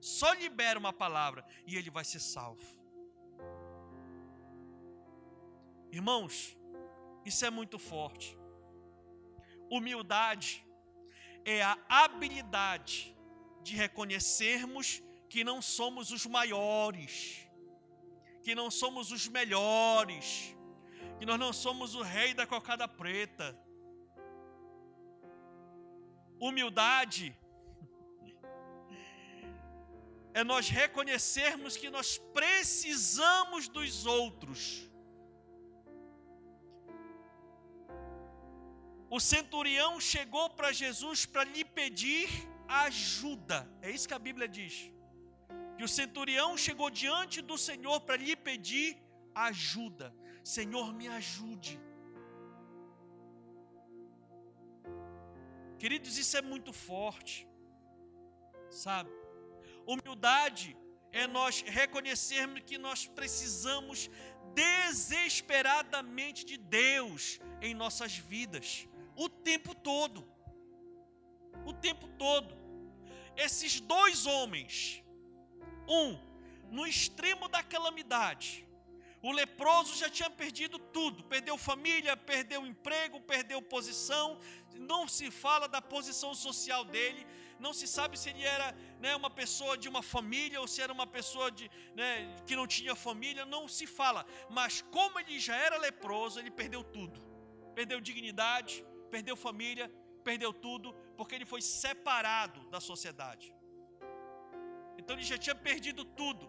Só 0.00 0.32
libera 0.32 0.78
uma 0.78 0.92
palavra 1.04 1.44
e 1.66 1.76
ele 1.76 1.90
vai 1.90 2.04
ser 2.04 2.20
salvo. 2.20 2.66
Irmãos, 5.90 6.56
isso 7.26 7.44
é 7.44 7.50
muito 7.50 7.78
forte. 7.78 8.38
Humildade 9.70 10.64
é 11.44 11.62
a 11.62 11.76
habilidade 11.88 13.16
de 13.62 13.74
reconhecermos 13.76 15.02
que 15.28 15.44
não 15.44 15.62
somos 15.62 16.10
os 16.10 16.26
maiores, 16.26 17.48
que 18.42 18.54
não 18.54 18.70
somos 18.70 19.10
os 19.10 19.28
melhores, 19.28 20.54
que 21.18 21.24
nós 21.24 21.38
não 21.38 21.52
somos 21.52 21.94
o 21.94 22.02
rei 22.02 22.34
da 22.34 22.46
cocada 22.46 22.86
preta. 22.86 23.58
Humildade 26.40 27.36
é 30.34 30.42
nós 30.44 30.68
reconhecermos 30.68 31.76
que 31.76 31.88
nós 31.88 32.18
precisamos 32.18 33.68
dos 33.68 34.04
outros. 34.04 34.91
O 39.16 39.20
centurião 39.20 40.00
chegou 40.00 40.48
para 40.58 40.72
Jesus 40.72 41.26
para 41.32 41.44
lhe 41.44 41.64
pedir 41.78 42.28
ajuda. 42.66 43.58
É 43.82 43.90
isso 43.90 44.08
que 44.08 44.14
a 44.18 44.24
Bíblia 44.26 44.48
diz. 44.58 44.74
Que 45.76 45.84
o 45.84 45.92
centurião 45.96 46.56
chegou 46.56 46.88
diante 46.88 47.42
do 47.42 47.58
Senhor 47.58 48.00
para 48.00 48.16
lhe 48.16 48.34
pedir 48.34 48.88
ajuda. 49.34 50.06
Senhor, 50.42 50.94
me 50.94 51.08
ajude. 51.08 51.78
Queridos, 55.78 56.16
isso 56.16 56.34
é 56.38 56.42
muito 56.52 56.72
forte. 56.72 57.46
Sabe? 58.70 59.10
Humildade 59.86 60.74
é 61.20 61.26
nós 61.26 61.60
reconhecermos 61.60 62.62
que 62.62 62.78
nós 62.78 63.06
precisamos 63.06 64.08
desesperadamente 64.54 66.46
de 66.46 66.56
Deus 66.56 67.38
em 67.60 67.74
nossas 67.74 68.16
vidas, 68.16 68.88
o 69.24 69.28
tempo 69.28 69.74
todo. 69.74 70.20
O 71.66 71.72
tempo 71.72 72.06
todo. 72.24 72.52
Esses 73.36 73.80
dois 73.80 74.26
homens, 74.26 75.02
um 75.88 76.18
no 76.70 76.86
extremo 76.86 77.48
da 77.48 77.62
calamidade, 77.62 78.66
o 79.22 79.30
leproso 79.30 79.94
já 79.94 80.08
tinha 80.10 80.28
perdido 80.28 80.78
tudo, 80.78 81.22
perdeu 81.24 81.56
família, 81.56 82.16
perdeu 82.16 82.66
emprego, 82.66 83.20
perdeu 83.20 83.62
posição, 83.62 84.38
não 84.92 85.06
se 85.06 85.30
fala 85.30 85.68
da 85.68 85.80
posição 85.80 86.34
social 86.34 86.84
dele, 86.84 87.24
não 87.60 87.72
se 87.72 87.86
sabe 87.86 88.18
se 88.18 88.30
ele 88.30 88.42
era 88.42 88.76
né, 88.98 89.14
uma 89.14 89.30
pessoa 89.30 89.76
de 89.78 89.88
uma 89.88 90.02
família 90.02 90.60
ou 90.60 90.66
se 90.66 90.82
era 90.82 90.92
uma 90.92 91.06
pessoa 91.06 91.48
de, 91.52 91.70
né, 91.94 92.34
que 92.46 92.56
não 92.56 92.66
tinha 92.66 92.96
família, 92.96 93.44
não 93.44 93.68
se 93.68 93.86
fala. 93.86 94.26
Mas 94.50 94.82
como 94.82 95.20
ele 95.20 95.38
já 95.38 95.54
era 95.54 95.78
leproso, 95.78 96.40
ele 96.40 96.50
perdeu 96.50 96.82
tudo. 96.82 97.20
Perdeu 97.76 98.00
dignidade, 98.00 98.84
perdeu 99.14 99.36
família, 99.36 99.86
perdeu 100.28 100.52
tudo, 100.66 100.94
porque 101.16 101.34
ele 101.34 101.44
foi 101.52 101.60
separado 101.60 102.60
da 102.74 102.80
sociedade. 102.80 103.54
Então 104.98 105.14
ele 105.16 105.30
já 105.32 105.38
tinha 105.44 105.54
perdido 105.54 106.02
tudo. 106.20 106.48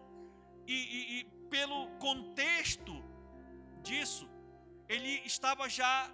E, 0.66 0.76
e, 0.96 1.00
e 1.14 1.24
pelo 1.54 1.80
contexto 2.06 2.94
disso, 3.82 4.26
ele 4.88 5.12
estava 5.32 5.68
já 5.68 6.10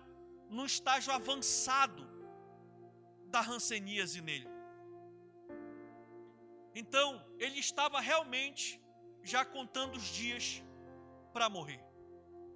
num 0.49 0.67
estágio 0.67 1.13
avançado 1.13 2.05
da 3.27 3.41
ranceníase 3.41 4.21
nele. 4.21 4.49
Então, 6.75 7.09
ele 7.39 7.59
estava 7.61 8.01
realmente 8.01 8.81
já 9.23 9.45
contando 9.45 9.97
os 9.97 10.07
dias 10.21 10.63
para 11.33 11.49
morrer. 11.49 11.81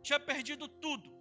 Tinha 0.03 0.19
perdido 0.19 0.67
tudo 0.67 1.14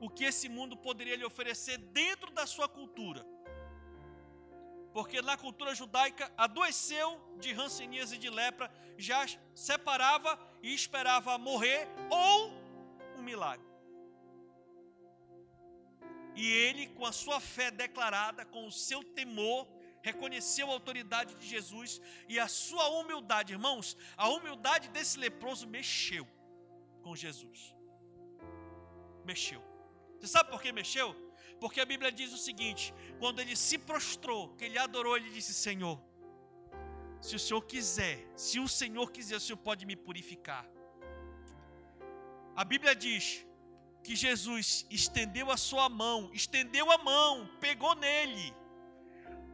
o 0.00 0.08
que 0.10 0.24
esse 0.24 0.48
mundo 0.48 0.76
poderia 0.76 1.16
lhe 1.16 1.24
oferecer 1.24 1.78
dentro 1.78 2.30
da 2.30 2.46
sua 2.46 2.68
cultura. 2.68 3.24
Porque 4.92 5.20
na 5.20 5.36
cultura 5.36 5.74
judaica 5.74 6.32
adoeceu 6.36 7.20
de 7.38 7.52
ranceníase 7.52 8.14
e 8.16 8.18
de 8.18 8.30
lepra, 8.30 8.72
já 8.96 9.26
separava 9.54 10.38
e 10.62 10.74
esperava 10.74 11.36
morrer 11.36 11.86
ou 12.10 12.50
um 13.18 13.22
milagre. 13.22 13.66
E 16.34 16.50
ele, 16.50 16.86
com 16.88 17.04
a 17.04 17.12
sua 17.12 17.40
fé 17.40 17.70
declarada, 17.70 18.44
com 18.44 18.66
o 18.66 18.72
seu 18.72 19.02
temor, 19.02 19.66
reconheceu 20.02 20.70
a 20.70 20.72
autoridade 20.72 21.34
de 21.34 21.46
Jesus 21.46 22.00
e 22.28 22.38
a 22.38 22.46
sua 22.46 22.88
humildade, 22.88 23.52
irmãos, 23.52 23.96
a 24.16 24.28
humildade 24.28 24.88
desse 24.90 25.18
leproso 25.18 25.66
mexeu 25.66 26.26
com 27.02 27.16
Jesus. 27.16 27.74
Mexeu. 29.24 29.75
Você 30.18 30.26
sabe 30.26 30.50
por 30.50 30.60
que 30.60 30.72
mexeu? 30.72 31.14
Porque 31.60 31.80
a 31.80 31.84
Bíblia 31.84 32.10
diz 32.12 32.32
o 32.32 32.38
seguinte: 32.38 32.94
quando 33.18 33.40
ele 33.40 33.56
se 33.56 33.78
prostrou, 33.78 34.54
que 34.56 34.64
ele 34.64 34.78
adorou, 34.78 35.16
ele 35.16 35.30
disse: 35.30 35.54
Senhor, 35.54 36.00
se 37.20 37.34
o 37.34 37.38
Senhor 37.38 37.62
quiser, 37.62 38.26
se 38.36 38.58
o 38.60 38.68
Senhor 38.68 39.10
quiser, 39.10 39.36
o 39.36 39.40
Senhor 39.40 39.58
pode 39.58 39.86
me 39.86 39.96
purificar. 39.96 40.66
A 42.54 42.64
Bíblia 42.64 42.94
diz 42.94 43.44
que 44.02 44.14
Jesus 44.14 44.86
estendeu 44.90 45.50
a 45.50 45.56
sua 45.56 45.88
mão, 45.88 46.30
estendeu 46.32 46.90
a 46.90 46.98
mão, 46.98 47.50
pegou 47.60 47.94
nele. 47.94 48.54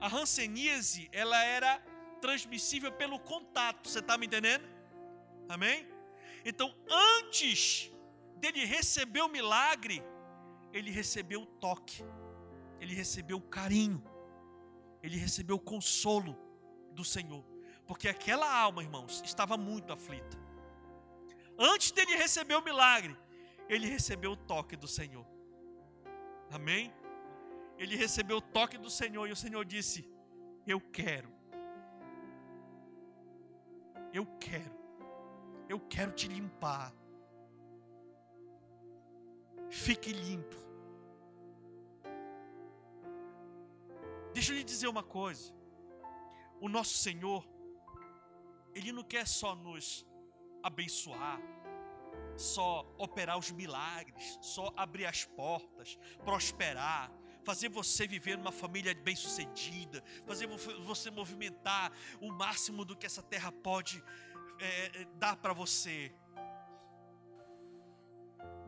A 0.01 0.09
hanseníase, 0.09 1.09
ela 1.13 1.43
era 1.43 1.81
transmissível 2.21 2.93
pelo 2.93 3.19
contato, 3.19 3.89
você 3.89 3.99
está 3.99 4.17
me 4.19 4.27
entendendo? 4.27 4.65
Amém? 5.49 5.89
Então, 6.45 6.75
antes 6.89 7.91
dele 8.37 8.65
receber 8.65 9.23
o 9.23 9.29
milagre, 9.29 10.03
ele 10.73 10.91
recebeu 10.91 11.43
o 11.43 11.47
toque, 11.47 12.03
ele 12.81 12.95
recebeu 12.95 13.37
o 13.37 13.43
carinho, 13.43 14.03
ele 15.03 15.17
recebeu 15.17 15.57
o 15.57 15.61
consolo 15.61 16.37
do 16.93 17.05
Senhor, 17.05 17.45
porque 17.87 18.09
aquela 18.09 18.51
alma, 18.59 18.83
irmãos, 18.83 19.23
estava 19.25 19.57
muito 19.57 19.93
aflita. 19.93 20.41
Antes 21.59 21.91
dele 21.93 22.17
receber 22.17 22.55
o 22.55 22.63
milagre, 22.63 23.17
ele 23.69 23.87
recebeu 23.87 24.33
o 24.33 24.37
toque 24.37 24.77
do 24.77 24.89
Senhor. 24.89 25.27
Amém? 26.51 26.93
Ele 27.79 27.97
recebeu 27.97 28.39
o 28.39 28.41
toque 28.41 28.79
do 28.79 28.91
Senhor 28.91 29.27
e 29.29 29.33
o 29.33 29.37
Senhor 29.37 29.65
disse: 29.65 30.09
Eu 30.67 30.81
quero. 30.81 31.31
Eu 34.13 34.27
quero. 34.39 34.77
Eu 35.69 35.81
quero 35.81 36.13
te 36.13 36.29
limpar. 36.29 36.93
Fique 39.73 40.13
limpo. 40.13 40.55
Deixa 44.35 44.53
eu 44.53 44.57
lhe 44.59 44.65
dizer 44.65 44.87
uma 44.87 45.03
coisa. 45.03 45.51
O 46.61 46.69
nosso 46.69 46.99
Senhor, 46.99 47.43
Ele 48.75 48.93
não 48.93 49.03
quer 49.03 49.27
só 49.27 49.55
nos 49.57 50.07
abençoar, 50.63 51.41
só 52.37 52.87
operar 52.99 53.39
os 53.39 53.51
milagres, 53.51 54.39
só 54.43 54.71
abrir 54.77 55.07
as 55.07 55.25
portas, 55.25 55.99
prosperar, 56.23 57.11
fazer 57.43 57.71
você 57.71 58.07
viver 58.07 58.37
numa 58.37 58.53
família 58.53 58.95
bem-sucedida, 58.95 60.05
fazer 60.27 60.47
você 60.85 61.11
movimentar 61.11 61.91
o 62.21 62.31
máximo 62.31 62.85
do 62.85 62.95
que 62.95 63.07
essa 63.07 63.23
terra 63.23 63.51
pode 63.51 64.05
é, 64.61 65.07
dar 65.15 65.37
para 65.37 65.55
você. 65.55 66.15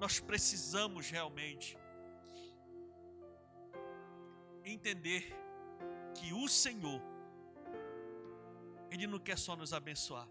Nós 0.05 0.20
precisamos 0.20 1.09
realmente 1.09 1.78
entender 4.62 5.34
que 6.14 6.34
o 6.34 6.46
Senhor, 6.46 7.00
Ele 8.90 9.07
não 9.07 9.18
quer 9.18 9.38
só 9.38 9.57
nos 9.57 9.72
abençoar, 9.72 10.28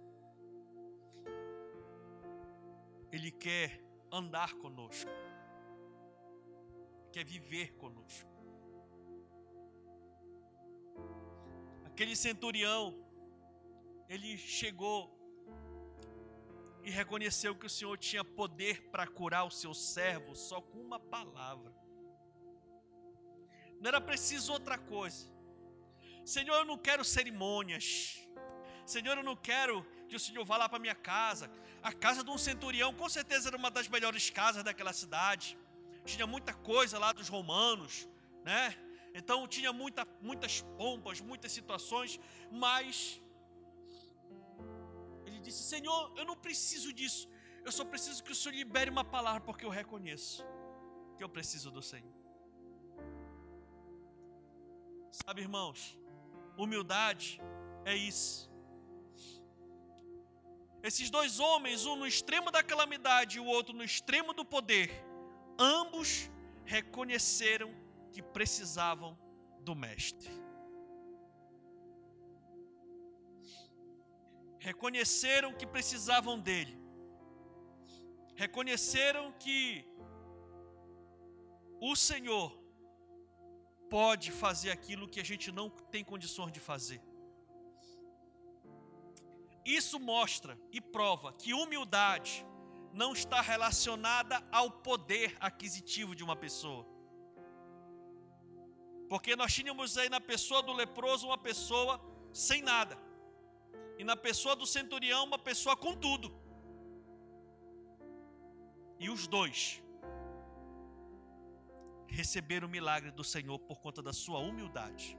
Ele 3.12 3.32
quer 3.32 3.84
andar 4.12 4.54
conosco, 4.58 5.10
quer 7.12 7.26
viver 7.26 7.74
conosco. 7.74 8.30
Aquele 11.86 12.16
centurião, 12.16 13.04
ele 14.08 14.38
chegou 14.38 15.23
e 16.84 16.90
reconheceu 16.90 17.56
que 17.56 17.66
o 17.66 17.70
Senhor 17.70 17.98
tinha 17.98 18.24
poder 18.24 18.90
para 18.92 19.08
curar 19.08 19.46
o 19.46 19.52
seu 19.52 19.74
servo 19.74 20.36
só 20.36 20.62
com 20.62 20.80
uma 20.80 21.00
palavra. 21.00 21.74
Não 23.80 23.88
era 23.88 24.02
preciso 24.02 24.52
outra 24.52 24.78
coisa. 24.78 25.32
Senhor, 26.26 26.56
eu 26.56 26.66
não 26.66 26.78
quero 26.78 27.04
cerimônias. 27.04 28.20
Senhor, 28.86 29.18
eu 29.18 29.24
não 29.24 29.36
quero 29.36 29.86
que 30.08 30.16
o 30.16 30.20
Senhor 30.20 30.44
vá 30.46 30.58
lá 30.58 30.68
para 30.70 30.80
minha 30.80 30.96
casa. 30.96 31.50
A 31.82 31.92
casa 31.92 32.24
de 32.24 32.30
um 32.30 32.38
centurião, 32.38 32.94
com 32.94 33.10
certeza 33.10 33.50
era 33.50 33.58
uma 33.58 33.72
das 33.72 33.88
melhores 33.88 34.30
casas 34.30 34.64
daquela 34.64 34.94
cidade. 34.94 35.58
Tinha 36.06 36.28
muita 36.28 36.54
coisa 36.54 37.00
lá 37.00 37.12
dos 37.14 37.30
romanos, 37.30 38.08
né? 38.44 38.76
Então 39.14 39.48
tinha 39.48 39.72
muita, 39.72 40.08
muitas 40.22 40.62
pompas, 40.78 41.22
muitas 41.22 41.52
situações, 41.52 42.20
mas 42.52 43.22
disse: 45.48 45.64
Senhor, 45.64 46.00
eu 46.18 46.26
não 46.26 46.36
preciso 46.36 46.92
disso. 47.00 47.30
Eu 47.66 47.72
só 47.72 47.86
preciso 47.86 48.24
que 48.24 48.32
o 48.32 48.36
Senhor 48.36 48.56
libere 48.56 48.90
uma 48.90 49.06
palavra, 49.16 49.42
porque 49.42 49.66
eu 49.66 49.70
reconheço 49.70 50.44
que 51.18 51.24
eu 51.24 51.30
preciso 51.30 51.70
do 51.72 51.82
Senhor. 51.82 52.14
Sabe, 55.12 55.42
irmãos, 55.42 55.98
humildade 56.58 57.40
é 57.86 57.96
isso. 57.96 58.52
Esses 60.82 61.10
dois 61.10 61.40
homens, 61.40 61.86
um 61.86 61.96
no 61.96 62.08
extremo 62.08 62.52
da 62.52 62.62
calamidade 62.62 63.38
e 63.38 63.40
o 63.40 63.46
outro 63.46 63.74
no 63.74 63.84
extremo 63.84 64.34
do 64.34 64.44
poder, 64.44 64.90
ambos 65.58 66.30
reconheceram 66.66 67.74
que 68.12 68.22
precisavam 68.22 69.18
do 69.62 69.74
Mestre. 69.76 70.30
Reconheceram 74.68 75.54
que 75.60 75.68
precisavam 75.76 76.36
dele. 76.48 76.76
Reconheceram 78.44 79.24
que 79.44 79.86
o 81.90 81.94
Senhor 81.96 82.50
pode 83.90 84.32
fazer 84.32 84.72
aquilo 84.72 85.10
que 85.14 85.20
a 85.20 85.28
gente 85.32 85.52
não 85.52 85.68
tem 85.94 86.04
condições 86.12 86.54
de 86.58 86.62
fazer. 86.70 87.02
Isso 89.66 90.00
mostra 90.00 90.58
e 90.72 90.80
prova 90.80 91.34
que 91.34 91.54
humildade 91.54 92.34
não 93.02 93.12
está 93.12 93.42
relacionada 93.42 94.42
ao 94.60 94.70
poder 94.90 95.36
aquisitivo 95.40 96.16
de 96.16 96.24
uma 96.24 96.38
pessoa. 96.46 96.86
Porque 99.10 99.36
nós 99.36 99.54
tínhamos 99.54 99.98
aí 99.98 100.10
na 100.10 100.22
pessoa 100.22 100.62
do 100.64 100.72
leproso 100.72 101.28
uma 101.28 101.38
pessoa 101.38 102.02
sem 102.32 102.62
nada, 102.62 102.98
e 103.98 104.04
na 104.04 104.16
pessoa 104.16 104.56
do 104.56 104.66
centurião 104.66 105.24
uma 105.24 105.40
pessoa 105.40 105.76
com 105.76 105.94
tudo. 105.96 106.34
E 109.00 109.10
os 109.10 109.28
dois 109.28 109.82
receberam 112.08 112.68
o 112.68 112.72
milagre 112.72 113.12
do 113.12 113.24
Senhor 113.24 113.60
por 113.60 113.80
conta 113.80 114.02
da 114.02 114.14
sua 114.14 114.40
humildade. 114.40 115.18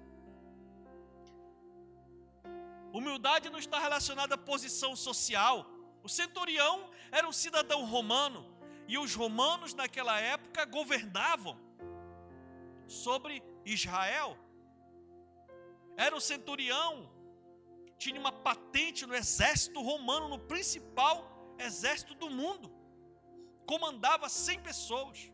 Humildade 2.92 3.50
não 3.50 3.58
está 3.58 3.78
relacionada 3.80 4.36
à 4.36 4.38
posição 4.38 4.94
social. 4.94 5.66
O 6.02 6.08
centurião 6.08 6.90
era 7.10 7.28
um 7.28 7.32
cidadão 7.32 7.84
romano 7.84 8.54
e 8.86 8.96
os 8.96 9.14
romanos 9.14 9.74
naquela 9.74 10.20
época 10.20 10.64
governavam 10.64 11.58
sobre 12.86 13.42
Israel. 13.64 14.36
era 15.96 16.14
um 16.14 16.20
centurião, 16.20 17.08
tinha 17.98 18.18
uma 18.18 18.32
patente 18.32 19.06
no 19.06 19.14
exército 19.14 19.80
romano, 19.80 20.28
no 20.28 20.38
principal 20.38 21.16
exército 21.58 22.14
do 22.14 22.28
mundo, 22.30 22.72
comandava 23.66 24.28
100 24.28 24.60
pessoas. 24.60 25.32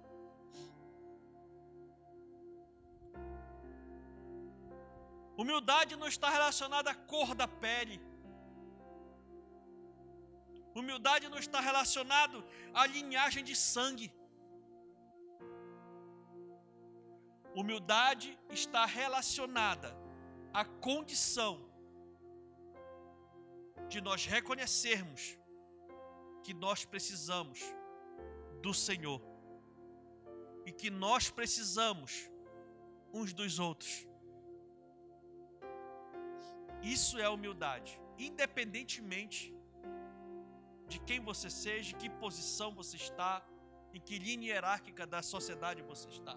Humildade 5.36 5.96
não 5.96 6.06
está 6.06 6.28
relacionada 6.28 6.90
à 6.90 6.94
cor 6.94 7.34
da 7.34 7.48
pele. 7.48 8.00
Humildade 10.74 11.28
não 11.28 11.38
está 11.38 11.60
relacionado 11.60 12.44
à 12.74 12.86
linhagem 12.86 13.42
de 13.42 13.56
sangue. 13.56 14.12
Humildade 17.54 18.38
está 18.50 18.84
relacionada 18.84 19.96
à 20.52 20.64
condição 20.64 21.69
de 23.90 24.00
nós 24.00 24.24
reconhecermos 24.24 25.36
que 26.44 26.54
nós 26.54 26.84
precisamos 26.84 27.60
do 28.62 28.72
Senhor 28.72 29.20
e 30.64 30.72
que 30.72 30.90
nós 30.90 31.28
precisamos 31.38 32.30
uns 33.12 33.32
dos 33.32 33.58
outros. 33.58 34.06
Isso 36.82 37.18
é 37.18 37.28
humildade, 37.28 38.00
independentemente 38.16 39.54
de 40.86 41.00
quem 41.00 41.20
você 41.20 41.50
seja, 41.50 41.96
que 41.96 42.08
posição 42.08 42.72
você 42.74 42.96
está, 42.96 43.44
em 43.92 44.00
que 44.00 44.18
linha 44.18 44.52
hierárquica 44.52 45.04
da 45.06 45.20
sociedade 45.20 45.82
você 45.82 46.08
está. 46.08 46.36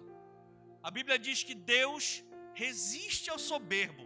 A 0.82 0.90
Bíblia 0.90 1.18
diz 1.18 1.44
que 1.44 1.54
Deus 1.54 2.24
resiste 2.52 3.30
ao 3.30 3.38
soberbo, 3.38 4.04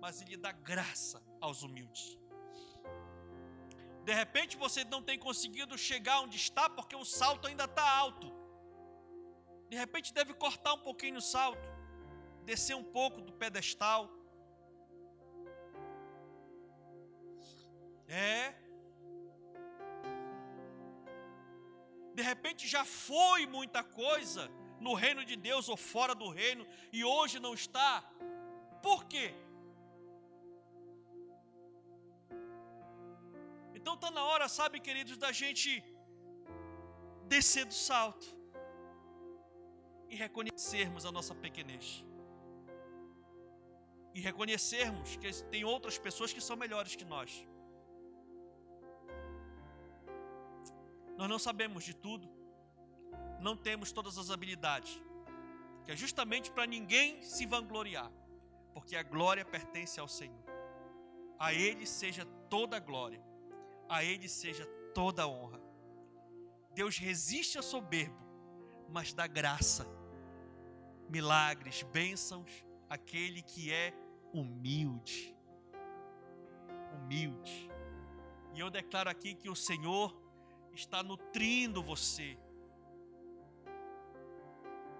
mas 0.00 0.22
Ele 0.22 0.36
dá 0.36 0.52
graça 0.52 1.22
aos 1.40 1.62
humildes. 1.62 2.19
De 4.04 4.12
repente 4.12 4.56
você 4.56 4.84
não 4.84 5.02
tem 5.02 5.18
conseguido 5.18 5.76
chegar 5.76 6.20
onde 6.20 6.36
está 6.36 6.68
porque 6.68 6.96
o 6.96 7.04
salto 7.04 7.46
ainda 7.46 7.64
está 7.64 7.88
alto. 7.88 8.32
De 9.68 9.76
repente 9.76 10.12
deve 10.12 10.34
cortar 10.34 10.74
um 10.74 10.80
pouquinho 10.80 11.18
o 11.18 11.22
salto, 11.22 11.68
descer 12.44 12.74
um 12.74 12.84
pouco 12.84 13.20
do 13.20 13.32
pedestal. 13.32 14.10
É, 18.08 18.54
de 22.14 22.22
repente 22.22 22.66
já 22.66 22.84
foi 22.84 23.46
muita 23.46 23.82
coisa 23.82 24.50
no 24.80 24.94
reino 24.94 25.24
de 25.24 25.36
Deus 25.36 25.68
ou 25.68 25.76
fora 25.76 26.14
do 26.14 26.28
reino 26.28 26.66
e 26.92 27.04
hoje 27.04 27.38
não 27.38 27.54
está. 27.54 28.02
Por 28.82 29.04
quê? 29.04 29.34
Está 34.00 34.10
na 34.10 34.24
hora, 34.24 34.48
sabe, 34.48 34.80
queridos, 34.80 35.16
da 35.24 35.30
gente 35.30 35.70
descer 37.32 37.64
do 37.66 37.74
salto 37.88 38.26
e 40.08 40.16
reconhecermos 40.16 41.04
a 41.04 41.12
nossa 41.12 41.34
pequenez. 41.34 41.86
E 44.14 44.20
reconhecermos 44.20 45.16
que 45.16 45.30
tem 45.54 45.64
outras 45.64 45.98
pessoas 46.06 46.32
que 46.32 46.40
são 46.40 46.56
melhores 46.56 46.96
que 46.96 47.04
nós. 47.04 47.46
Nós 51.18 51.28
não 51.28 51.38
sabemos 51.38 51.84
de 51.84 51.94
tudo, 51.94 52.26
não 53.38 53.54
temos 53.54 53.92
todas 53.92 54.16
as 54.16 54.30
habilidades, 54.30 54.92
que 55.84 55.92
é 55.92 55.96
justamente 55.96 56.50
para 56.50 56.66
ninguém 56.66 57.22
se 57.22 57.44
vangloriar, 57.44 58.10
porque 58.72 58.96
a 58.96 59.02
glória 59.02 59.44
pertence 59.44 60.00
ao 60.00 60.08
Senhor. 60.08 60.44
A 61.38 61.52
Ele 61.52 61.86
seja 61.86 62.24
toda 62.48 62.78
a 62.78 62.80
glória, 62.80 63.22
a 63.90 64.04
Ele 64.04 64.28
seja 64.28 64.64
toda 64.94 65.24
a 65.24 65.26
honra. 65.26 65.60
Deus 66.72 66.96
resiste 66.96 67.56
ao 67.56 67.62
soberbo, 67.62 68.24
mas 68.88 69.12
dá 69.12 69.26
graça, 69.26 69.84
milagres, 71.08 71.82
bênçãos 71.82 72.64
àquele 72.88 73.42
que 73.42 73.72
é 73.72 73.92
humilde. 74.32 75.36
Humilde. 76.94 77.68
E 78.54 78.60
eu 78.60 78.70
declaro 78.70 79.10
aqui 79.10 79.34
que 79.34 79.50
o 79.50 79.56
Senhor 79.56 80.16
está 80.72 81.02
nutrindo 81.02 81.82
você. 81.82 82.38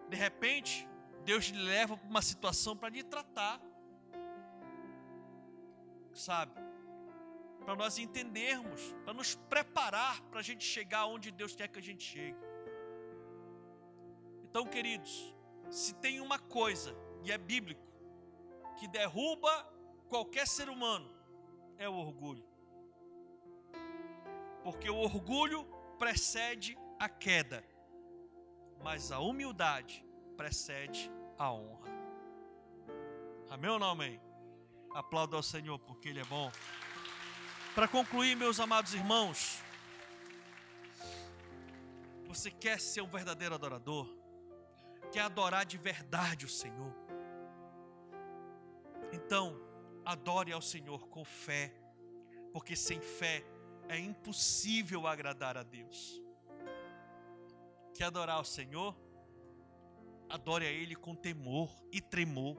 De 0.09 0.17
repente, 0.17 0.89
Deus 1.25 1.45
lhe 1.45 1.63
leva 1.63 1.97
para 1.97 2.09
uma 2.09 2.23
situação 2.23 2.77
para 2.77 2.89
lhe 2.89 3.05
tratar. 3.05 3.61
Sabe? 6.13 6.70
Para 7.65 7.77
nós 7.77 7.99
entendermos, 7.99 8.95
para 9.05 9.15
nos 9.15 9.35
preparar 9.35 10.21
para 10.23 10.41
a 10.41 10.43
gente 10.43 10.65
chegar 10.65 11.07
onde 11.07 11.31
Deus 11.31 11.55
quer 11.55 11.69
que 11.69 11.79
a 11.79 11.83
gente 11.83 12.03
chegue. 12.03 12.39
Então, 14.45 14.67
queridos, 14.67 15.35
se 15.71 15.95
tem 15.95 16.21
uma 16.21 16.39
coisa, 16.39 16.97
e 17.23 17.31
é 17.31 17.39
bíblico, 17.39 17.87
que 18.79 18.89
derruba 18.89 19.53
qualquer 20.09 20.47
ser 20.47 20.69
humano, 20.69 21.15
é 21.79 21.89
o 21.89 21.95
orgulho 21.95 22.51
porque 24.63 24.91
o 24.91 24.97
orgulho 24.97 25.65
precede 25.99 26.77
a 26.99 27.09
queda, 27.09 27.65
mas 28.83 29.11
a 29.11 29.19
humildade 29.19 30.05
precede 30.37 31.11
a 31.39 31.53
honra. 31.53 31.91
Amém 33.49 33.71
ou 33.71 33.79
não 33.79 33.91
amém? 33.91 34.21
Aplauda 34.95 35.37
ao 35.37 35.43
Senhor, 35.43 35.79
porque 35.79 36.09
Ele 36.09 36.21
é 36.21 36.25
bom. 36.25 36.51
Para 37.75 37.87
concluir, 37.87 38.35
meus 38.35 38.59
amados 38.59 38.95
irmãos, 38.95 39.63
você 42.27 42.51
quer 42.51 42.81
ser 42.81 43.01
um 43.01 43.07
verdadeiro 43.07 43.55
adorador? 43.55 44.09
Quer 45.13 45.21
adorar 45.21 45.65
de 45.65 45.79
verdade 45.79 46.45
o 46.45 46.49
Senhor? 46.49 46.93
Então, 49.13 49.57
adore 50.05 50.53
ao 50.53 50.61
Senhor 50.61 51.07
com 51.09 51.25
fé, 51.25 51.73
porque 52.53 52.75
sem 52.75 53.01
fé 53.01 53.45
é 53.89 53.97
impossível 53.97 55.07
agradar 55.07 55.57
a 55.57 55.63
Deus. 55.63 56.21
Quer 57.95 58.05
adorar 58.05 58.41
o 58.41 58.45
Senhor? 58.45 58.97
Adore 60.29 60.67
a 60.67 60.71
Ele 60.71 60.97
com 60.97 61.15
temor 61.15 61.71
e 61.93 62.01
tremor. 62.01 62.57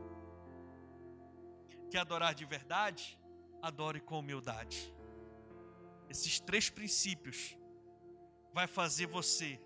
Quer 1.90 2.00
adorar 2.00 2.34
de 2.34 2.46
verdade? 2.46 3.20
Adore 3.62 4.00
com 4.00 4.20
humildade. 4.20 4.94
Esses 6.12 6.42
três 6.42 6.70
princípios 6.70 7.58
vai 8.54 8.68
fazer 8.68 9.06
você 9.06 9.58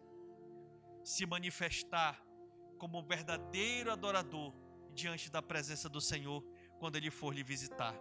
se 1.04 1.26
manifestar 1.26 2.24
como 2.78 3.00
um 3.00 3.04
verdadeiro 3.04 3.92
adorador 3.92 4.54
diante 4.94 5.32
da 5.32 5.42
presença 5.42 5.90
do 5.90 6.00
Senhor 6.00 6.46
quando 6.78 6.98
Ele 6.98 7.10
for 7.10 7.34
lhe 7.34 7.42
visitar. 7.42 7.96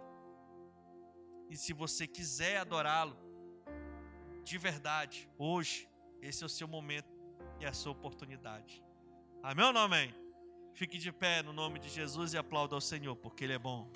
E 1.49 1.57
se 1.57 1.73
você 1.73 2.05
quiser 2.05 2.57
adorá-lo, 2.57 3.17
de 4.43 4.59
verdade, 4.59 5.27
hoje, 5.39 5.89
esse 6.21 6.43
é 6.43 6.45
o 6.45 6.49
seu 6.49 6.67
momento 6.67 7.09
e 7.59 7.65
a 7.65 7.73
sua 7.73 7.93
oportunidade. 7.93 8.83
Amém 9.41 9.65
ou 9.65 9.73
não 9.73 9.81
amém? 9.81 10.13
Fique 10.75 10.99
de 10.99 11.11
pé 11.11 11.41
no 11.41 11.51
nome 11.51 11.79
de 11.79 11.89
Jesus 11.89 12.33
e 12.33 12.37
aplauda 12.37 12.75
ao 12.75 12.81
Senhor, 12.81 13.15
porque 13.15 13.43
Ele 13.43 13.53
é 13.53 13.59
bom. 13.59 13.89